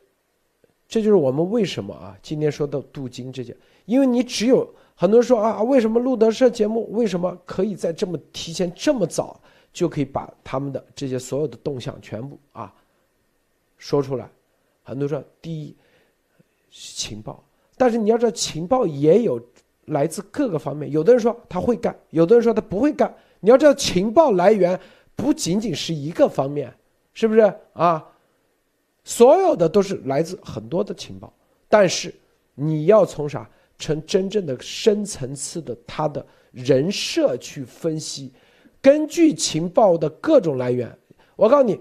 [0.87, 9.41] 这就是我们为什么啊今天说到镀金这件，因为你只有很多人说啊，为什么路德社节目为什么可以在这么提前这么早
[9.73, 12.73] 就可以把他们的这些所有的动向全部啊
[13.79, 14.29] 说出来？
[14.83, 15.75] 很多人说第一
[16.71, 17.43] 情报，
[17.77, 19.41] 但是你要知道情报也有
[19.87, 24.79] 来自各个方面，有的人说他会干，有的人说他不会干，你要知道情报来源
[25.17, 26.73] 不仅仅是一个方面。
[27.15, 27.41] 是不是
[27.73, 28.05] 啊？
[29.05, 31.33] 所有的都是来自很多的情报，
[31.69, 32.15] 但是
[32.55, 33.49] 你要从啥
[33.79, 38.33] 从真正的深层次的他的人设去分析，
[38.81, 40.97] 根据情报的各种来源，
[41.37, 41.79] 我告诉你，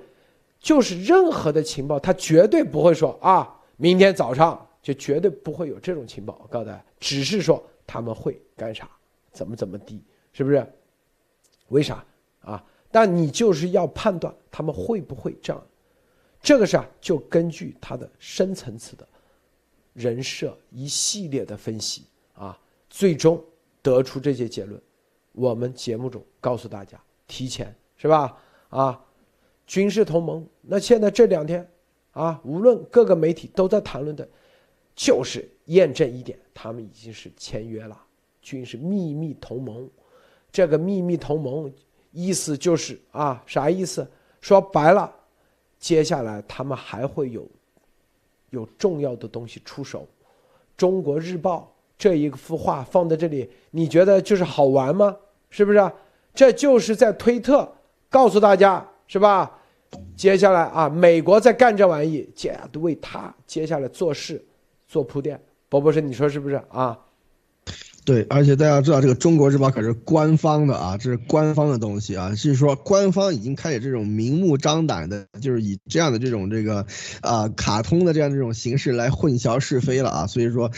[0.60, 6.38] 就是任何的情报，他绝对不会说啊，明天早上就绝对不会有这种情报。
[6.42, 8.90] 我告诉大家，只是说他们会干啥，
[9.32, 10.04] 怎么怎么地，
[10.34, 10.66] 是不是？
[11.70, 12.04] 为啥
[12.42, 12.64] 啊？
[12.94, 15.68] 但你就是要判断他们会不会这样，
[16.40, 19.08] 这个是啊，就根据他的深层次的
[19.94, 22.04] 人设一系列的分析
[22.36, 22.56] 啊，
[22.92, 23.44] 最终
[23.82, 24.80] 得出这些结论。
[25.32, 28.38] 我们节目中告诉大家，提前是吧？
[28.70, 29.04] 啊，
[29.66, 30.48] 军事同盟。
[30.62, 31.68] 那现在这两天
[32.12, 34.30] 啊，无论各个媒体都在谈论的，
[34.96, 38.00] 就是验证一点，他们已经是签约了，
[38.40, 39.90] 军事秘密同盟。
[40.52, 41.74] 这个秘密同盟。
[42.14, 44.08] 意思就是啊，啥意思？
[44.40, 45.12] 说白了，
[45.80, 47.46] 接下来他们还会有
[48.52, 50.08] 有重要的东西出手。
[50.78, 55.16] 中国日报这一幅画放在这里，你觉得就是好玩吗？
[55.50, 55.92] 是不是？
[56.34, 57.72] 这就是在推特
[58.10, 59.60] 告诉大家，是吧？
[60.16, 64.44] 接下来啊，美国在干这玩意，接为他接下来做事
[64.88, 65.40] 做铺垫。
[65.70, 67.00] 博博士，你说是不是啊？
[68.06, 76.86] 对，而且大家知道，这个《中国日报》可是官方的啊，这是官方的东西啊，是说官方已经开始这种明目张胆的，就是以这样的这种这个，
[77.22, 80.70] 啊，卡通的这样这种形式来混淆是非了啊，所以说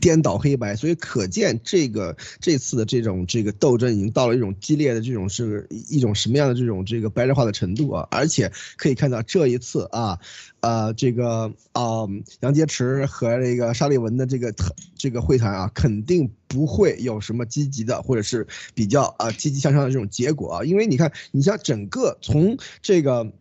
[0.00, 10.20] 颠倒黑白，所以可见这个这次的这种这个斗争已经到了一种激烈的这种是一种什么样的这种这个白热化的程度啊，而且可以看到这一次啊。
[10.60, 12.06] 呃，这个啊，
[12.40, 14.52] 杨洁篪和这个沙利文的这个
[14.96, 23.32] 这个会谈啊，肯定不会有什么积极的，或者是比较啊积极向上的这种结果啊，因为你看，你像整个从这个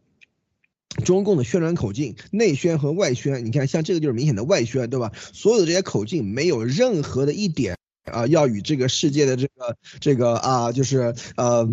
[1.04, 5.12] 中共的宣传口径，内宣和外宣，你看像这个就是明显的外宣，对吧？
[5.34, 7.76] 所有的这些口径没有任何的一点
[8.12, 11.68] 啊，要与这个世界的这个这个啊，就是呃。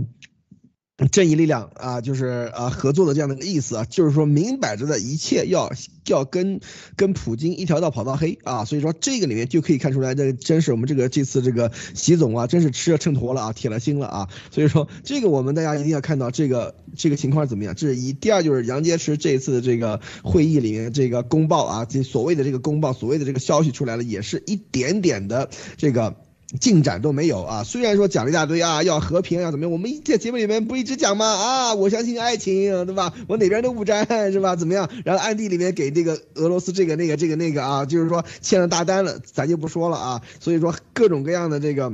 [1.11, 5.73] 正义力量啊，就是啊合作的这样的一个意思啊，就是说明摆着的一切要
[6.07, 6.61] 要跟
[6.95, 18.13] 跟普京一条道跑到黑啊，所以说这个里面就可以看出来，这真是我们这个这次这个习总啊，真是吃了秤砣了啊，铁了心了啊，所以说这个我们大家一定要看到这个这个情况怎么样，这是一。
[18.13, 26.24] 第二就是杨洁篪这一次的这个会议里面这个公报啊，这所谓的这个公报，所谓的这个消息出来了，也是一点点的这个。
[26.61, 27.65] 进展都没有啊！
[27.65, 29.73] 虽然说讲了一大堆啊，要和平啊，怎么样？
[29.73, 31.27] 我们在节目里面不一直讲吗？
[31.27, 33.13] 啊，我相信爱情，对吧？
[33.27, 34.55] 我哪边都不沾，是吧？
[34.57, 34.89] 怎么样？
[35.05, 40.23] 然后暗地里面给这个俄罗斯这个那个这个那个啊，就是说签了大单了，咱就不说了啊。
[40.41, 41.93] 所以说各种各样的这个。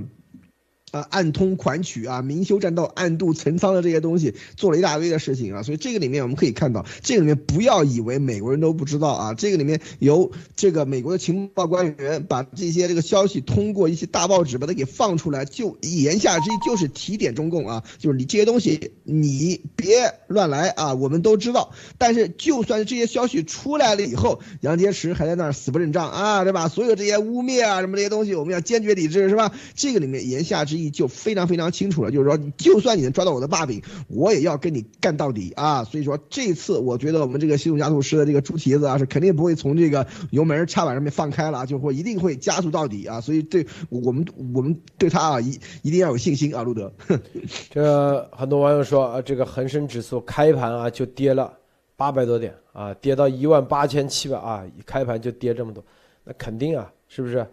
[0.90, 21.72] 啊，暗通款曲啊，明修栈道，暗度陈仓的这些东西，做了一大堆的事情啊，所以这个里面我们可以看到，这个里面不要以为美国人都不知道啊，这个里面由这个美国的情报官员把这些这个消息通过一些大报纸把它给放出来，就言下之意就是提点中共啊，就是你这些东西你别乱来啊，我们都知道。
[21.98, 26.68] 但是就算是这些消息出来了以后，杨洁篪还在那儿死不认账啊，对吧？
[26.68, 29.52] 所有这些污蔑啊什么这些东西，我们要坚决抵制，是吧？
[29.76, 30.79] 这个里面言下之意。
[30.88, 35.82] 就非常非常清楚了，就是说，就算你能抓到我的把柄，我也要跟你干到底啊！
[35.82, 43.20] 所以说，这次我觉得我们这个西总加速师的这个猪蹄子啊，是肯定不会从这个油门踏板上面放开了，就会一定会加速到底啊！
[43.20, 44.24] 所以，对我们
[44.54, 46.92] 我们对他啊，一一定要有信心啊，路德。
[47.68, 51.52] 这很多网友说啊，这个恒生指数开盘啊就跌了
[51.96, 55.82] 八百多点啊，跌到一万八千七百啊，一开盘就跌这么多，
[56.22, 57.44] 那肯定啊，是不是？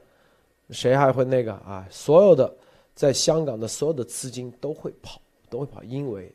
[0.69, 1.87] 谁还会那个啊？
[1.89, 2.53] 所有的。
[2.97, 5.21] 在香港的所有的资金都会跑，
[5.51, 6.33] 都会跑，因为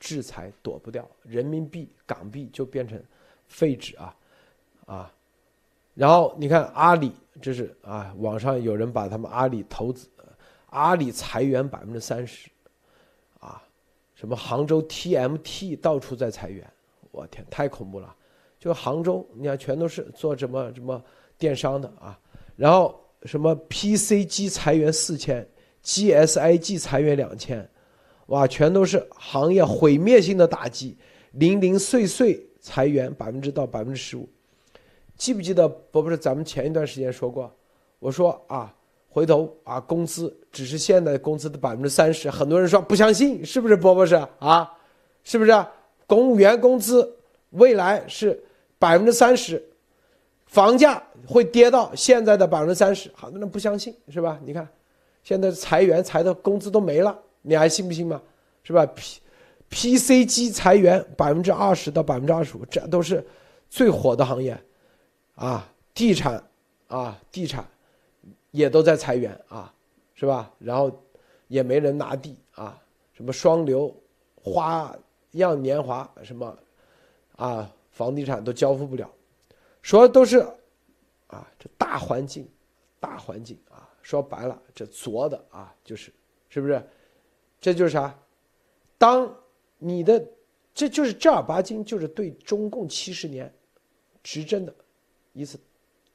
[0.00, 2.98] 制裁躲不掉，人民币、港币就变成
[3.46, 4.16] 废纸啊，
[4.86, 5.14] 啊，
[5.92, 10.08] 然后你看阿里，这是啊，网上有人把他们阿里投资，
[10.70, 12.48] 阿里裁员百分之三十，
[13.38, 13.62] 啊，
[14.14, 16.66] 什么杭州 TMT 到处在裁员，
[17.10, 18.16] 我天，太恐怖了，
[18.58, 21.04] 就杭州，你看全都是做什么什么
[21.36, 22.18] 电商的啊，
[22.56, 25.46] 然后什么 PCG 裁员四千。
[25.84, 27.68] GSIG 裁员两千，
[28.26, 30.96] 哇，全都是行业毁灭性的打击，
[31.32, 34.28] 零零碎碎裁员百分之到百分之十五。
[35.16, 37.50] 记不记得不不是咱们前一段时间说过，
[37.98, 38.74] 我说啊，
[39.08, 44.70] 回头啊工资只是现在工资的百分之三十，很多人说不相信，是不是波波是啊？
[45.24, 45.66] 是不是
[46.06, 47.16] 公务员工资
[47.50, 48.42] 未来是
[48.78, 49.62] 百分之三十，
[50.46, 53.10] 房价会跌到现在的百分之三十？
[53.14, 54.38] 好多人不相信，是吧？
[54.44, 54.68] 你看。
[55.22, 58.20] 现在裁员裁的工资都没了，你还信不信吗？
[58.62, 59.20] 是吧？P
[59.70, 63.26] P C G 裁员百分之二十到百分之二十五，这都是
[63.68, 64.58] 最火的行业，
[65.34, 66.42] 啊，地产
[66.86, 67.66] 啊，地产
[68.50, 69.72] 也都在裁员啊，
[70.14, 70.50] 是吧？
[70.58, 70.90] 然后
[71.48, 72.78] 也没人拿地啊，
[73.12, 73.94] 什么双流、
[74.36, 74.94] 花
[75.32, 76.58] 样年华什么
[77.36, 79.10] 啊，房地产都交付不了，
[79.80, 80.38] 说的都是
[81.28, 82.46] 啊，这大环境，
[83.00, 83.87] 大环境啊。
[84.08, 86.10] 说白了，这作的啊，就是，
[86.48, 86.82] 是不是？
[87.60, 88.18] 这就是啥？
[88.96, 89.30] 当
[89.76, 90.26] 你的，
[90.72, 93.52] 这就是正儿八经，就是对中共七十年
[94.22, 94.74] 执政的
[95.34, 95.60] 一次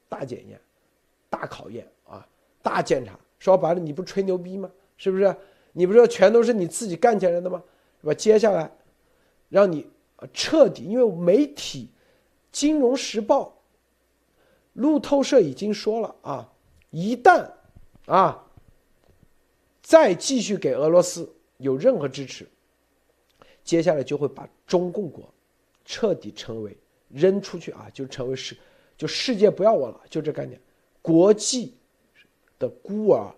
[0.10, 0.60] 大检验、
[1.30, 2.28] 大考验啊，
[2.64, 3.16] 大检查。
[3.38, 4.72] 说白了，你不吹牛逼吗？
[4.98, 5.36] 是不是？
[5.72, 7.62] 你不是全都是你自己干起来的吗？
[8.02, 8.14] 是吧？
[8.16, 8.72] 接下来
[9.50, 9.88] 让你
[10.34, 11.92] 彻底，因为媒体、
[12.52, 13.56] 金融时报、
[14.74, 16.52] 路透社已经说了啊，
[16.90, 17.48] 一旦
[18.06, 18.44] 啊！
[19.82, 22.48] 再继续给俄罗斯有任何支持，
[23.66, 25.30] 接下来就会把中共国
[25.84, 26.76] 彻底成为
[27.10, 28.56] 扔出去啊，就成为世
[28.98, 30.58] 就世界不要我了，就这概念，
[31.02, 31.76] 国际
[32.58, 33.30] 的孤儿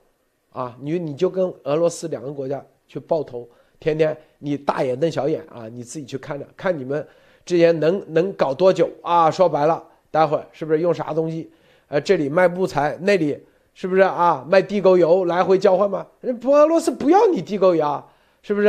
[0.52, 0.78] 啊！
[0.80, 5.68] 你你就跟俄罗斯两个国家去抱头，天天你大眼瞪小眼啊！
[5.68, 7.06] 你自己去看着，看你们
[7.44, 9.32] 之间能能搞多久啊？
[9.32, 11.52] 说白了，待会儿是不是用啥东西？
[11.88, 13.44] 呃，这里卖木材，那里。
[13.76, 14.44] 是不是啊？
[14.50, 16.08] 卖地沟油来回交换吗？
[16.22, 18.04] 人俄罗斯不要你地沟油，
[18.42, 18.68] 是不是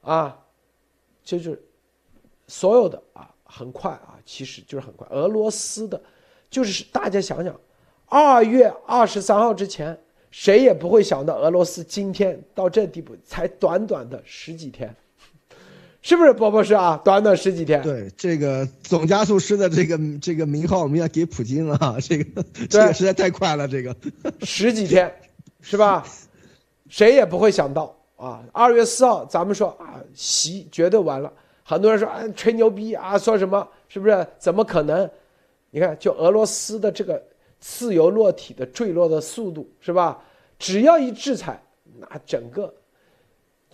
[0.00, 0.38] 啊？
[1.24, 1.60] 就是
[2.46, 5.06] 所有的啊，很快啊，其实就是很快。
[5.10, 6.00] 俄罗斯的，
[6.48, 7.58] 就是大家想想，
[8.06, 9.98] 二月二十三号之前，
[10.30, 14.94] 谁也不会想到俄罗斯今天到这地步，才短短的十几天。
[16.04, 17.00] 是不是波波是啊？
[17.02, 17.80] 短短十几天。
[17.80, 21.96] 对这个总加速师的这个这个名号，我们要给普京了。
[21.98, 23.96] 这个这个实在太快了，这个
[24.44, 25.10] 十几天，
[25.62, 26.06] 是吧？
[26.90, 28.44] 谁也不会想到啊！
[28.52, 31.32] 二月四号，咱们说啊，习绝对完了。
[31.62, 33.66] 很多人说啊，吹牛逼啊，说什么？
[33.88, 34.26] 是不是？
[34.38, 35.10] 怎么可能？
[35.70, 37.20] 你看，就俄罗斯的这个
[37.58, 40.22] 自由落体的坠落的速度，是吧？
[40.58, 41.58] 只要一制裁，
[41.98, 42.72] 那整个。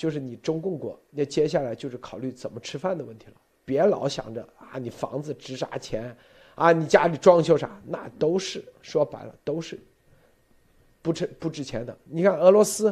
[0.01, 3.35] 就是你中共国，那接下来就是考虑怎么吃饭的问题了。
[3.67, 6.17] 别老想着啊，你房子值啥钱，
[6.55, 9.79] 啊，你家里装修啥，那都是说白了都是
[11.03, 11.95] 不值不值钱的。
[12.05, 12.87] 你看俄罗斯，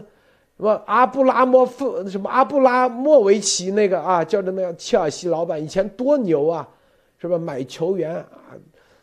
[0.59, 6.68] 什么阿布拉莫夫，什么阿布拉莫维奇那个啊，叫的那个切尔西老板，以前多牛啊，
[7.16, 7.39] 是吧？
[7.39, 8.52] 买球员啊，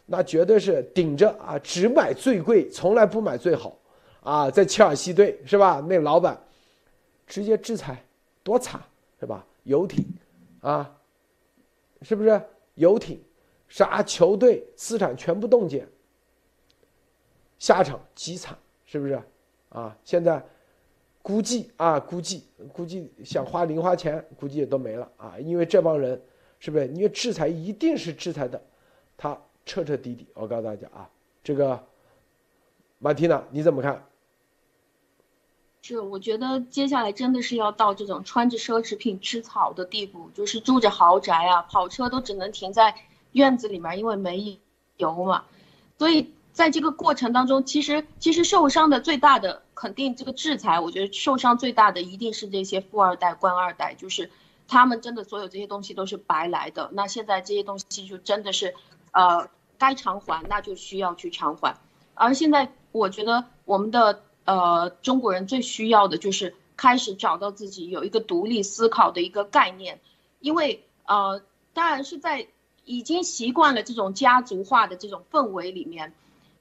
[0.05, 3.75] 那绝对是顶着啊，只买最贵，从来不买最好
[4.21, 5.83] 啊，在切尔西队是吧？
[5.89, 6.39] 那老板。
[7.27, 8.03] 直接制裁，
[8.43, 8.81] 多惨
[9.19, 9.45] 是吧？
[9.63, 10.05] 游艇，
[10.61, 10.95] 啊，
[12.01, 12.41] 是不是
[12.75, 13.19] 游艇？
[13.67, 15.87] 啥球队资产全部冻结，
[17.57, 19.19] 下场极惨，是不是？
[19.69, 20.41] 啊，现在
[21.23, 26.21] 估计啊，估计估计想花零花钱，估计也都没了啊，因为这帮人
[26.59, 26.87] 是不是？
[26.89, 28.61] 因为制裁一定是制裁的，
[29.17, 29.35] 他
[29.65, 30.27] 彻彻底底。
[30.35, 31.09] 我告诉大家啊，
[31.43, 31.83] 这个
[32.99, 34.05] 马蒂娜你怎么看？
[35.87, 42.95] 是，我觉得接下来真的是要到这种穿着奢侈品吃草的地步，就是住着豪宅啊，跑车都只能停在
[43.33, 44.59] 院子里面，因为没
[44.97, 45.43] 油嘛。
[45.99, 54.31] 所以在这个过程当中，其实其实受伤的最大的肯定这个制裁，我觉得受伤最大的一定是这些富二代、官二代，就是
[54.67, 56.89] 他们真的所有这些东西都是白来的。
[56.93, 58.73] 那现在这些东西就真的是，
[59.11, 59.47] 呃，
[59.77, 61.77] 该偿还那就需要去偿还。
[62.15, 64.23] 而现在我觉得我们的。
[64.45, 69.99] 呃，中国人最需要的就是开始找到自己有一个独立思考的一个概念，
[70.39, 71.41] 因为呃，
[71.73, 72.47] 当然是在
[72.85, 76.13] 已经习惯了这种家族化的这种氛围里面，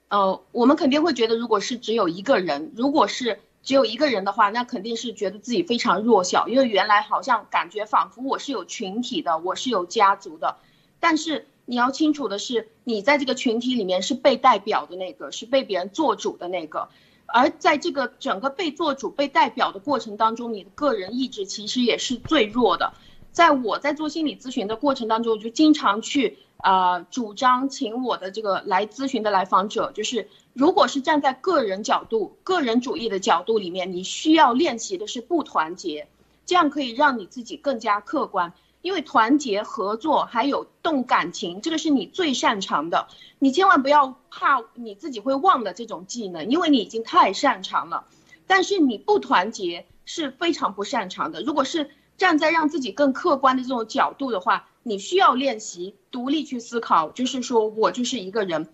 [0.09, 10.57] 呃，我们肯定会觉得，如果是只有一个人，如果是只有一个人的话，那肯定是觉得自己非常弱小，因为原来好像感觉仿佛我是有群体的，我是有家族的，
[11.01, 16.89] 但是你要清楚的是，你在这个群体里面是被代表的那个，是被别人做主的那个。
[17.27, 22.93] 而在这个整个被做主、被代表的过程当中，你的个人意志其实也是最弱的。
[23.33, 36.07] 在我在做心理咨询的过程当中，我就经常去啊主张，请我的这个来咨询的来访者，就是如果是站在个人角度、个人主义的角度里面，你需要练习的是不团结，
[36.47, 38.53] 这样可以让你自己更加客观。
[38.85, 43.09] 因为团结合作还有动感情，这个是你最擅长的，
[43.39, 48.05] 你千万不要怕你自己会忘了这种技能，因为你已经太擅长了。
[48.47, 51.41] 但是你不团结是非常不擅长的。
[51.41, 58.69] 如果是站在让自己更客观的这种角度的话，你需要练习独立去思考，就是说我就是一个人。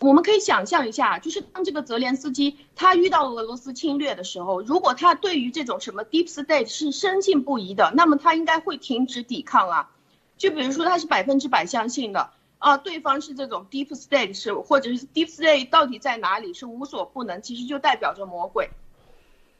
[0.00, 9.90] 我们可以想象一下，就是当这个泽连斯基他遇到俄罗斯侵略的时候，如果他对于这种什么 deep state 是深信不疑的，那么他应该会停止抵抗啊。
[10.36, 18.68] 就比如说他是百分之百相信的啊，对方是这种 deep state 是，或者是 deep state 到底在哪里是无所不能，其实就代表着魔鬼。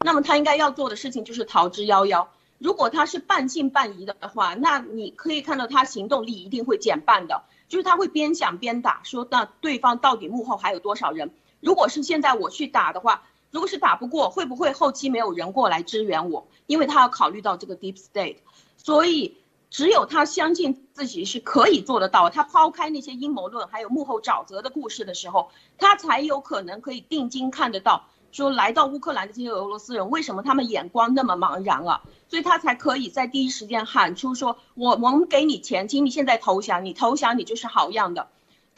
[0.00, 2.26] 那么他应该要做的事情就是逃之夭夭。
[2.58, 7.42] 如果他是半信半疑的话，那你可以看到他行动力一定会减半的。
[7.68, 11.34] 就是他会边想边打，说那对方到底幕后还有多少人？
[11.60, 16.46] 如果是现在我去打的话，如果是打不过，会不会后期没有人过来支援我？
[16.66, 18.36] 因为他要考虑到这个 deep state，
[18.76, 19.36] 所以
[19.70, 28.08] 只有他相信自己是可以做得到，他抛开那些阴谋论还有幕后沼泽的故事的时候，他才有可能可以定睛看得到。
[28.32, 32.02] 说来到乌克兰的这些俄罗斯人，为什么他们眼光那么茫然啊？
[32.28, 38.28] 所以他才可以在第一时间喊出说：“我我们给你钱，请你现在投降，你投降你就是好样的。”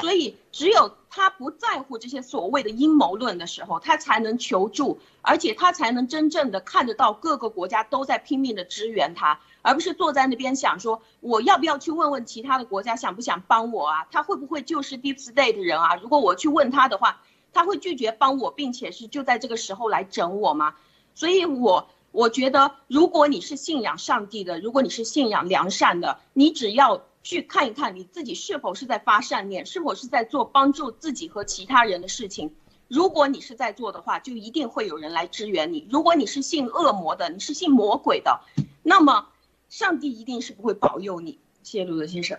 [0.01, 14.07] 所以只有他不在乎这些所谓的阴谋论的时候，他才能求助，而且他才能真正的看得到各个国家都在拼命的支援他，而不是坐在那边想说：“我要不要去问问其他的国家想不想帮我啊？
[14.13, 15.97] 他会不会就是 Deep State 的人啊？
[15.97, 17.21] 如果我去问他的话。”
[17.53, 20.75] 他会拒绝帮我，并且是就在这个时候来整我吗？
[21.15, 32.55] 所以，我我觉得，如果你是信仰上帝的，如果你是信仰良善的，你只要去看一看你自己是否是在发善念，是否是在做帮助自己和其他人的事情。
[32.87, 35.87] 如果你是在做的话，就一定会有人来支援你。
[35.91, 38.41] 如果你是信恶魔的，你是信魔鬼的，
[38.83, 39.29] 那么
[39.69, 41.39] 上帝一定是不会保佑你。
[41.63, 42.39] 谢谢陆德先生。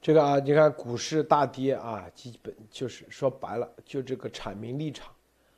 [0.00, 5.12] 这个啊，你看股市大跌啊，基本就是说白了，就这个阐明立场，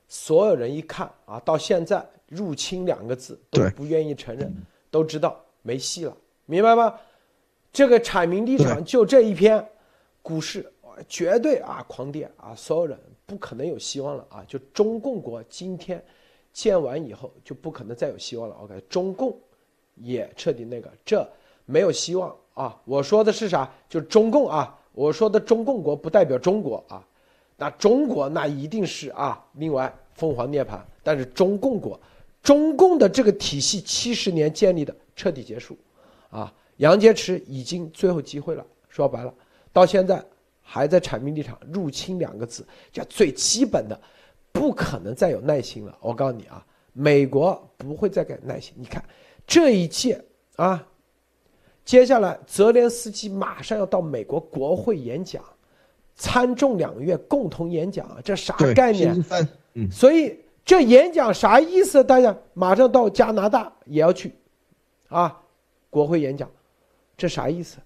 [0.09, 4.53] 所有人一看啊，到现在入侵两个字都不愿意承认，
[4.91, 6.99] 都知道没戏了，明白吗？
[7.73, 9.65] 这个阐明立场就这一篇，
[10.23, 10.73] 股市
[11.09, 14.45] 绝对啊狂跌啊，所有人不可能有希望了啊！
[14.49, 16.03] 就中共国今天
[16.53, 18.57] 建完以后就不可能再有希望了。
[18.57, 19.39] OK，中共
[19.95, 21.27] 也彻底那个，这
[21.71, 22.35] 没有希望。
[22.55, 23.71] 啊，我说的是啥？
[23.89, 27.03] 就中共啊，我说的中共国不代表中国啊，
[27.57, 31.99] 那中国那一定是啊，另外凤凰涅槃，但是中共国，
[32.43, 35.75] 中共的这个体系七十年建立的彻底结束，
[36.29, 39.33] 啊，杨洁篪已经最后机会了，说白了，
[39.73, 40.23] 到现在
[40.61, 43.99] 还在阐明立场，入侵两个字，叫最基本的，
[44.53, 45.97] 不可能再有耐心了。
[46.01, 49.03] 我告诉你啊，美国不会再给耐心，你看
[49.47, 50.23] 这一届
[50.57, 50.87] 啊。
[51.85, 55.43] 接下来，泽连斯基马上要到美国国会演讲，
[56.15, 59.25] 参众两院共同演讲，这啥概念？
[59.91, 62.05] 所以这演讲啥意思？
[62.05, 64.33] 大家马上到加拿大也要去，
[65.09, 65.37] 啊，
[65.89, 66.49] 国会演讲，
[67.17, 67.79] 这啥意思？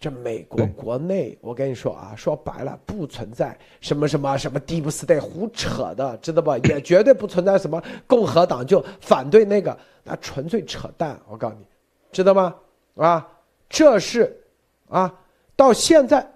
[0.00, 6.56] 这美国国内，我跟你说啊，说白了，不存在什么什么什么 deep state 胡扯的，知道吧？
[6.56, 11.20] 也 绝对不存在什么共和党就反对那个，那纯粹扯淡。
[11.28, 11.66] 我告诉你，
[12.10, 12.54] 知道吗？
[12.94, 13.26] 啊，
[13.68, 14.44] 这是，
[14.88, 15.12] 啊，
[15.56, 16.26] 到现在，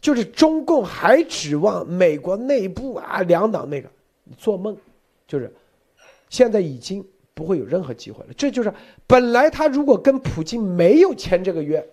[0.00, 3.88] 就是中共还指望美国内部啊两党那个，
[4.36, 4.76] 做梦，
[5.26, 5.52] 就是，
[6.28, 7.04] 现在已经
[7.34, 8.32] 不会有任何机会了。
[8.36, 8.72] 这就是
[9.06, 11.86] 本来他如果跟普京没有签这个约，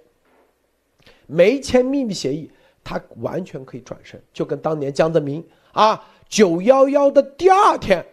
[1.25, 2.49] 没签秘密协议，
[2.83, 8.05] 他完全可以转身，就跟当年江泽民啊九幺幺的第二天，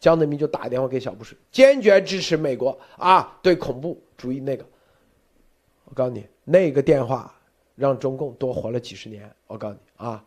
[0.00, 4.64] 江泽民就打电话给小布什，坚决支持美国啊对恐怖主义那个。
[5.84, 7.34] 我告诉你，那个电话
[7.74, 9.30] 让中共多活了几十年。
[9.46, 10.24] 我告诉你啊，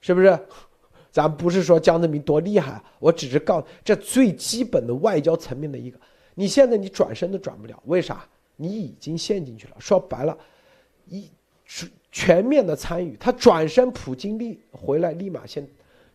[0.00, 0.38] 是不是？
[1.10, 5.98] 咱不是说江泽民多厉害，我只是告这最基本的外交层面的一个。
[6.36, 8.24] 你现在你转身都转不了，为啥？
[8.54, 9.76] 你已经陷进去了。
[9.80, 10.38] 说白了，
[11.06, 11.28] 一
[12.12, 15.66] 全面的参与，他转身，普京立回来立马先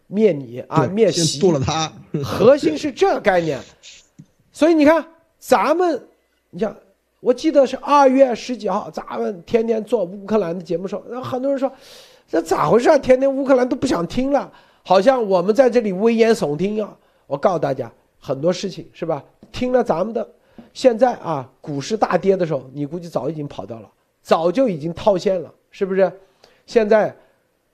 [0.07, 1.91] 灭你啊，灭习，剁了他。
[2.23, 3.59] 核心是这个概念。
[4.51, 5.05] 所以你看，
[5.39, 6.07] 咱们，
[6.49, 6.75] 你像。
[7.21, 11.71] 我记得是二月十几号，咱们天天做乌克兰的节目时候，然后很多人说，
[12.29, 12.95] 这咋回事啊？
[12.99, 14.51] 天天乌克兰都不想听了，
[14.83, 16.95] 好像我们在这里危言耸听啊！
[17.25, 19.23] 我告诉大家，很多事情是吧？
[19.51, 20.27] 听了咱们的，
[20.71, 23.89] 现在啊，股市大跌的时候，你估计早已经跑掉了，
[24.21, 26.11] 早就已经套现了，是不是？
[26.67, 27.15] 现在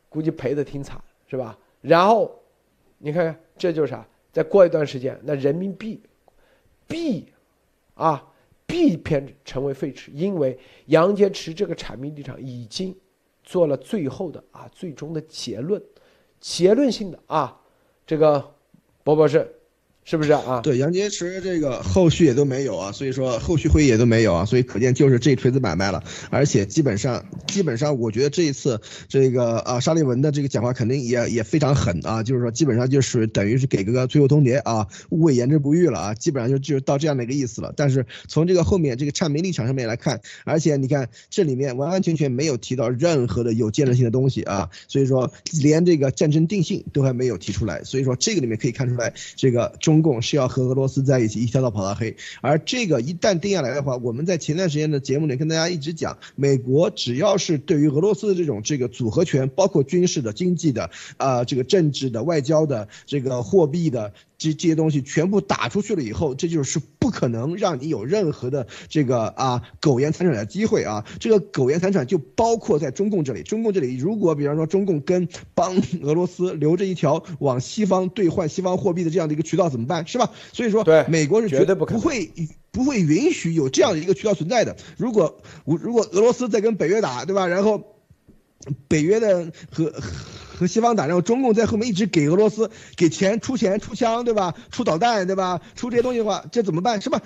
[0.07, 0.97] 估计赔的挺惨，
[1.27, 1.57] 是吧？
[1.81, 2.39] 然后
[2.97, 4.07] 你看看，这就是啥？
[4.31, 6.01] 再过一段时间，那人民币
[6.87, 7.27] 币
[7.95, 8.27] 啊。
[8.67, 12.95] 币偏成为废纸，因为杨洁篪这个阐明立场已经
[13.43, 15.83] 做了最后的啊最终的结论，
[16.39, 17.59] 结论性的啊，
[18.07, 18.55] 这个
[19.03, 19.53] 博博士。
[20.03, 20.59] 是不是啊？
[20.61, 26.03] 对，杨洁篪这个后续也都没有啊，所以说后续会议也都没有啊，所以可见就是这一锤子买卖了。
[26.31, 37.71] 而且基本上，基本上我觉得这一次这个啊沙利文的这个讲话肯定也也非常狠啊，就是说基本上就是等于是给个最后通牒啊，勿谓言之不预了啊，基本上就就到这样的一个意思了。
[37.77, 49.90] 但是从这个后面这个阐明立场上面来看，而且你看这里面完完全全没有提到任何的有建设性的东西啊，所以说连这个战争定性都还没有提出来，所以说这个里面可以看出来这个中。
[49.91, 64.13] 中共是要和俄罗斯在一起一条道跑到黑，而这个一旦定下来的话，我们在前段时间的节目里跟大家一直讲，美国只要是对于俄罗斯的这种这个组合拳，包括军事的、经济的、啊这个政治的、外交的、这个货币的。
[64.41, 71.05] 这这些东西全部打出去了以后，这就是不可能让你有任何的这个啊苟延残喘的机会啊！
[71.19, 80.07] 这个苟延残喘就包括在中共这里，中共这里如果比方说中共跟帮 俄罗斯留着一条往西方兑换西方货币的这样的一个渠道怎么办？
[80.07, 80.31] 是吧？
[80.51, 82.31] 所以说，对美国是绝对不不会
[82.71, 84.75] 不会允许有这样的一个渠道存在的。
[84.97, 87.45] 如果我如果俄罗斯在跟北约打，对吧？
[87.45, 87.95] 然后
[88.87, 89.93] 北约的和。
[90.61, 94.53] 和西方打，仗中共在后面一直给俄罗斯给钱、出钱、出枪，对吧？
[94.69, 95.59] 出导弹，对吧？
[95.75, 97.01] 出这些东西的话，这怎么办？
[97.01, 97.19] 是吧？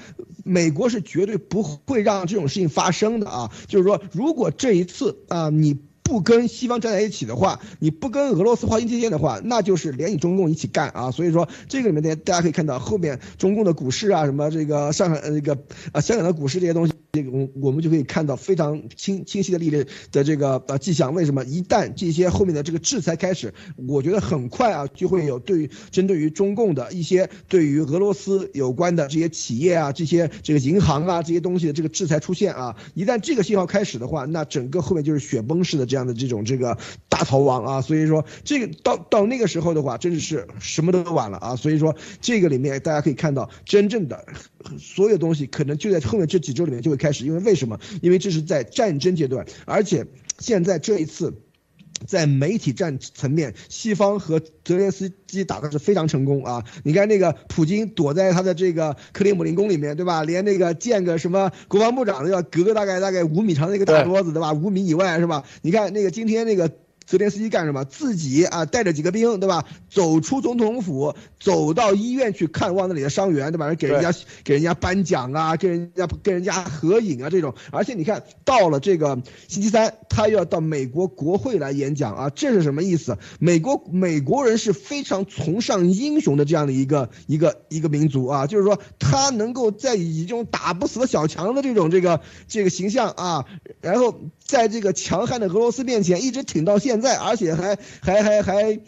[0.46, 3.52] 美国是绝对不会让这种事情发生的啊！
[3.68, 11.12] 就是说，如果这一次啊，你不跟西方站在一起的话，你不跟俄罗斯划清界限的话，那就是连你中共一起干啊！
[11.12, 15.58] 所以说，这个里面大家大家可以看到，后面中共的股市啊，什么这个上海那个
[15.92, 16.94] 啊香港的股市这些东西。
[17.16, 21.14] 这个我我们就可以看到非常清清晰的例子的这个呃迹象。
[21.14, 23.54] 为什么一旦这些后面的这个制裁开始，
[23.88, 36.78] 我觉得很快啊就会有对于针对于中共的一些对于俄罗斯有关的这些企业啊、这些这个银行啊这些东西的这个制裁出现啊，一旦这个信号开始的话，那整个后面就是雪崩式的这样的这种这个
[37.08, 37.82] 大逃亡啊。
[37.82, 41.56] 所以说这个到到那个时候的话，真的是什么都晚了啊。
[41.56, 44.26] 所以说这个里面大家可以看到，真正的
[44.78, 47.80] 所有东西可能就在后面这几周里面就会始，因为为什么？
[48.02, 50.06] 因为这是在战争阶段，而且
[50.40, 51.34] 现在这一次，
[52.08, 56.64] 在媒体战层面，西方和泽连斯基打的是非常成功啊！
[56.84, 60.24] 你看那个普京躲在他的这个克里姆林宫里面，对吧？
[60.24, 64.54] 连那个建个什么国防部长都要隔个大概大概五米长的一个大桌子，对吧？
[64.54, 65.44] 五米以外是吧？
[65.62, 66.72] 你看那个今天那个。
[67.06, 67.86] 泽连斯基干什么？
[67.86, 69.64] 自己啊，带着几个兵，对吧？
[69.90, 73.74] 走出总统府，走到医院去看望那里的伤员，对吧？
[73.76, 74.12] 给人家
[74.44, 77.54] 给人家颁奖啊，跟人家跟人家合影啊，这种。
[77.70, 83.18] 而且你看到了这个星期三，他又要到美国国会来演讲啊，这是什么意思？
[83.40, 93.46] 美国美国人是非常崇尚英雄的这样的一个一个一个民族啊，就是说他能够在以这种打不死的小强的这种这个这个形象啊，
[93.80, 96.95] 然后在这个强悍的俄罗斯面前一直挺到现。
[96.96, 98.80] 现在，而且还还还还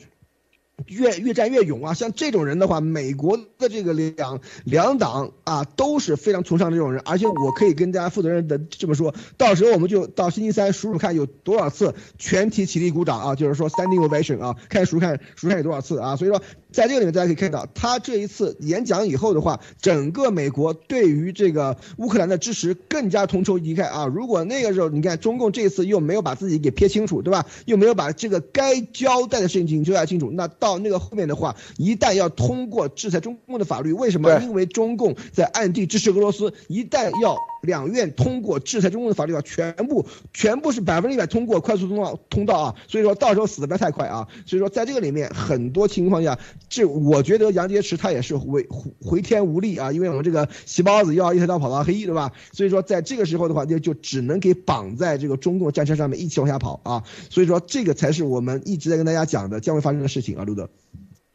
[0.85, 1.93] 越越战越勇啊！
[1.93, 7.01] 像这种人的话，美国的这个两两党啊都是非常崇尚这种人。
[7.03, 16.15] 而且我可以跟大家负责任的这么说，到时候我们就到星期三数数看有多少次全体起立鼓掌啊，就是说 standing ovation 啊，看数看数看有多少次啊。
[16.15, 16.41] 所以说。
[16.71, 24.05] 在这个里面，大家可以看到，他这一次演讲以后的话，整个美国对于这个乌克兰的支持更加同仇敌忾啊！
[24.05, 27.45] 如果那个时候你看中共这次又没有把自己给撇清楚，对吧？
[27.65, 34.37] 又没有把这个该交代的事情交代清楚，那到那个后面的话，一旦要通过制裁中共的法律，为什么？
[34.41, 42.75] 因为中共在暗地支持俄罗斯，一旦要两院通过制裁中共的法律的话，全部全部是百分之一百通过快速通道通道啊！
[42.87, 44.27] 所以说到时候死的不要太快啊！
[44.45, 46.37] 所以说在这个里面很多情况下。
[46.69, 52.31] 这我觉得杨洁篪他也是回回回天无力啊，因为我们这个细胞子要一条道跑到黑，对吧？
[52.51, 57.03] 所以说在这个时候的话，就就只能给绑在这个中共战车上面一起往下跑啊。
[57.29, 60.69] 所以说这个才是我们一直在跟大家讲的将会发生的事情啊，路德。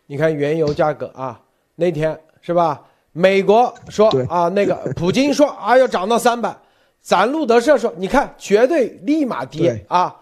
[0.06, 1.40] 你看原油价格啊，
[1.76, 2.82] 那天是吧？
[3.12, 6.54] 美国说啊，那个普京说 啊要涨到三百，
[7.00, 10.16] 咱路德社说你看绝对立马跌啊。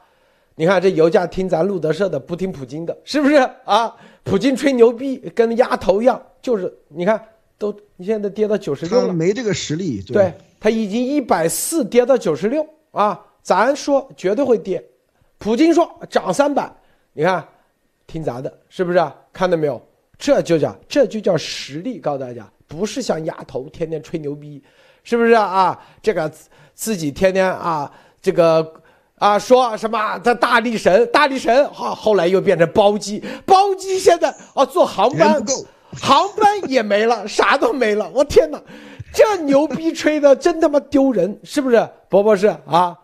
[0.56, 3.96] 你看这油价听咱路德社的，不听普京的，是不是啊？
[4.22, 7.22] 普京吹牛逼跟丫头一样，就是你看
[7.59, 10.02] 都你现在跌到九十六了，没这个实力。
[10.02, 14.84] 对他已经一百四跌到九十六啊，咱说绝对会跌，
[15.38, 16.70] 普京说涨三百，
[17.12, 17.47] 你看
[18.06, 18.98] 听咱的，是不是？
[19.32, 19.80] 看到没有？
[20.18, 24.62] 这就叫这就叫实力，告诉大家，不是像丫头天天吹牛逼，
[25.02, 25.80] 是不是啊？
[26.02, 26.30] 这个
[26.74, 27.90] 自己天天啊
[28.20, 28.80] 这个。
[29.20, 30.18] 啊，说什么？
[30.20, 35.44] 他大力神，大力神，啊，后来又变成包机，包机现在啊，坐航班，
[35.92, 38.10] 航班也没了，啥都没了。
[38.14, 38.59] 我天哪，
[39.12, 41.86] 这牛逼吹的真他妈丢人，是不是？
[42.09, 42.97] 博博士啊，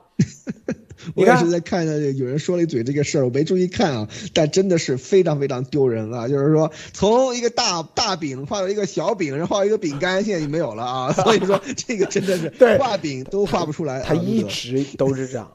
[1.15, 6.27] 我也是在看着有人说了一嘴这个事儿，我没注意看啊，但真的是非常非常丢人啊！
[6.27, 11.13] 就是说，从一个大大饼画到一个小饼，然后画一个饼干，现在就没有了啊。
[11.23, 14.01] 所以说，这个真的是 画饼都画不出来。
[14.01, 15.53] 他一直都是这样。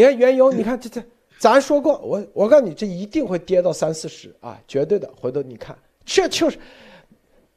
[0.00, 1.02] 你看原油，你看这这，
[1.38, 5.10] 咱说过，我我告诉你，这一定会跌到三四十啊，绝对的。
[5.14, 6.58] 回头你看，这就是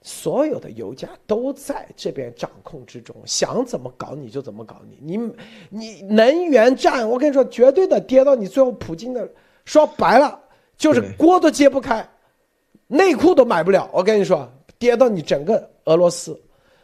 [0.01, 4.97] 所有的油价都在这边掌控之中，想怎么搞你就怎么搞你。
[4.99, 5.33] 你
[5.69, 9.25] 你能源战，我跟你说，绝对的跌到你最后，普京的
[9.63, 10.37] 说白了
[10.75, 12.05] 就是锅都揭不开，
[12.87, 13.89] 内裤都买不了。
[13.93, 16.37] 我跟你说，跌到你整个俄罗斯，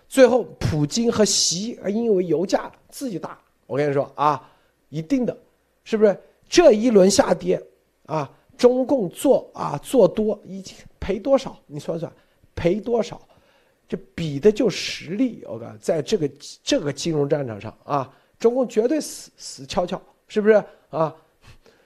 [0.08, 3.38] 最后普京和习因为油价自己打。
[3.68, 4.42] 我跟你说啊。
[4.92, 5.38] 一定的，
[5.90, 6.16] 是不是
[6.48, 7.60] 这一轮下跌
[8.06, 8.32] 啊？
[8.56, 11.58] 中共做啊做多，已经赔多少？
[11.66, 12.14] 你算算，
[12.54, 13.20] 赔多少？
[13.88, 15.44] 这比的就实力。
[15.48, 16.30] 我讲，在这个
[16.64, 21.16] 这个金融战场上啊，中共绝对死死翘翘，是不是啊？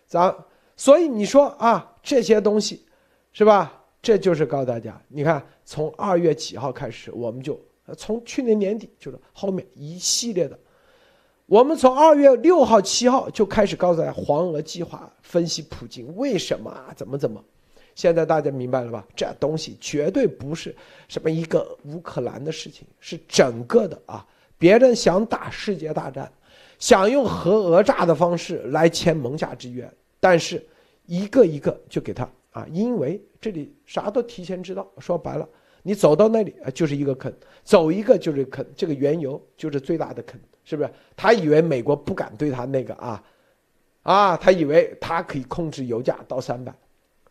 [0.06, 0.36] 咱
[0.76, 2.86] 所以你说啊，这些东西
[3.32, 3.82] 是吧？
[4.02, 7.58] 这就是告诉大家，你看从二月几号开始，我们就
[7.98, 10.60] 从去年年底就是后面一系列的。
[11.48, 17.44] 我们从二月六号、七号就开始告诉大家黄俄计划，分析普京为什么啊，怎么怎么。
[17.96, 19.06] 现在大家明白了吧？
[19.14, 20.74] 这东西绝对不是
[21.10, 24.26] 什么一个乌克兰的事情，是整个的啊。
[24.58, 26.32] 别人想打世界大战，
[26.80, 29.92] 想用核讹诈的方式来签盟下之约，
[30.22, 30.66] 但是
[31.06, 34.90] 一个一个就给他啊，因为这里啥都提前知道。
[34.98, 35.48] 说白了，
[35.84, 37.32] 你走到那里啊，就是一个坑，
[37.66, 40.40] 走一个就是坑，这个原油就是最大的坑。
[40.64, 40.90] 是不是？
[41.16, 43.24] 他以为美国不敢对他那个啊，
[44.04, 46.74] 啊，他以为他可以控制油价到三百，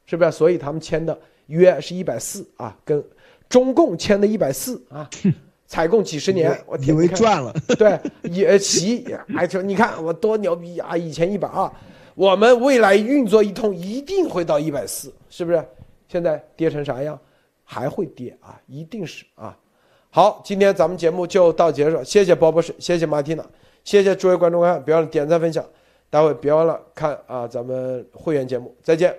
[0.05, 0.33] 是不是？
[0.33, 3.03] 所以他们签的约是一百四啊，跟
[3.49, 5.09] 中共签的一百四啊，
[5.67, 7.99] 采购几十年，我以为赚了， 对，
[8.31, 9.05] 也齐，
[9.37, 10.97] 哎，说你看我多牛逼啊！
[10.97, 11.71] 以前一百二，
[12.15, 15.65] 我们未来运作一通一定会到一百四，是不是？
[16.09, 17.19] 现在跌成啥样？
[17.65, 19.57] 还会跌啊，一定是啊。
[20.15, 23.43] 好，今天咱们节目就到结束，谢谢包博士，谢谢马蒂娜，
[23.83, 25.65] 谢谢诸位观众看，别忘了点赞分享，
[26.11, 29.11] 待会别忘了看啊咱们会员节目，再见。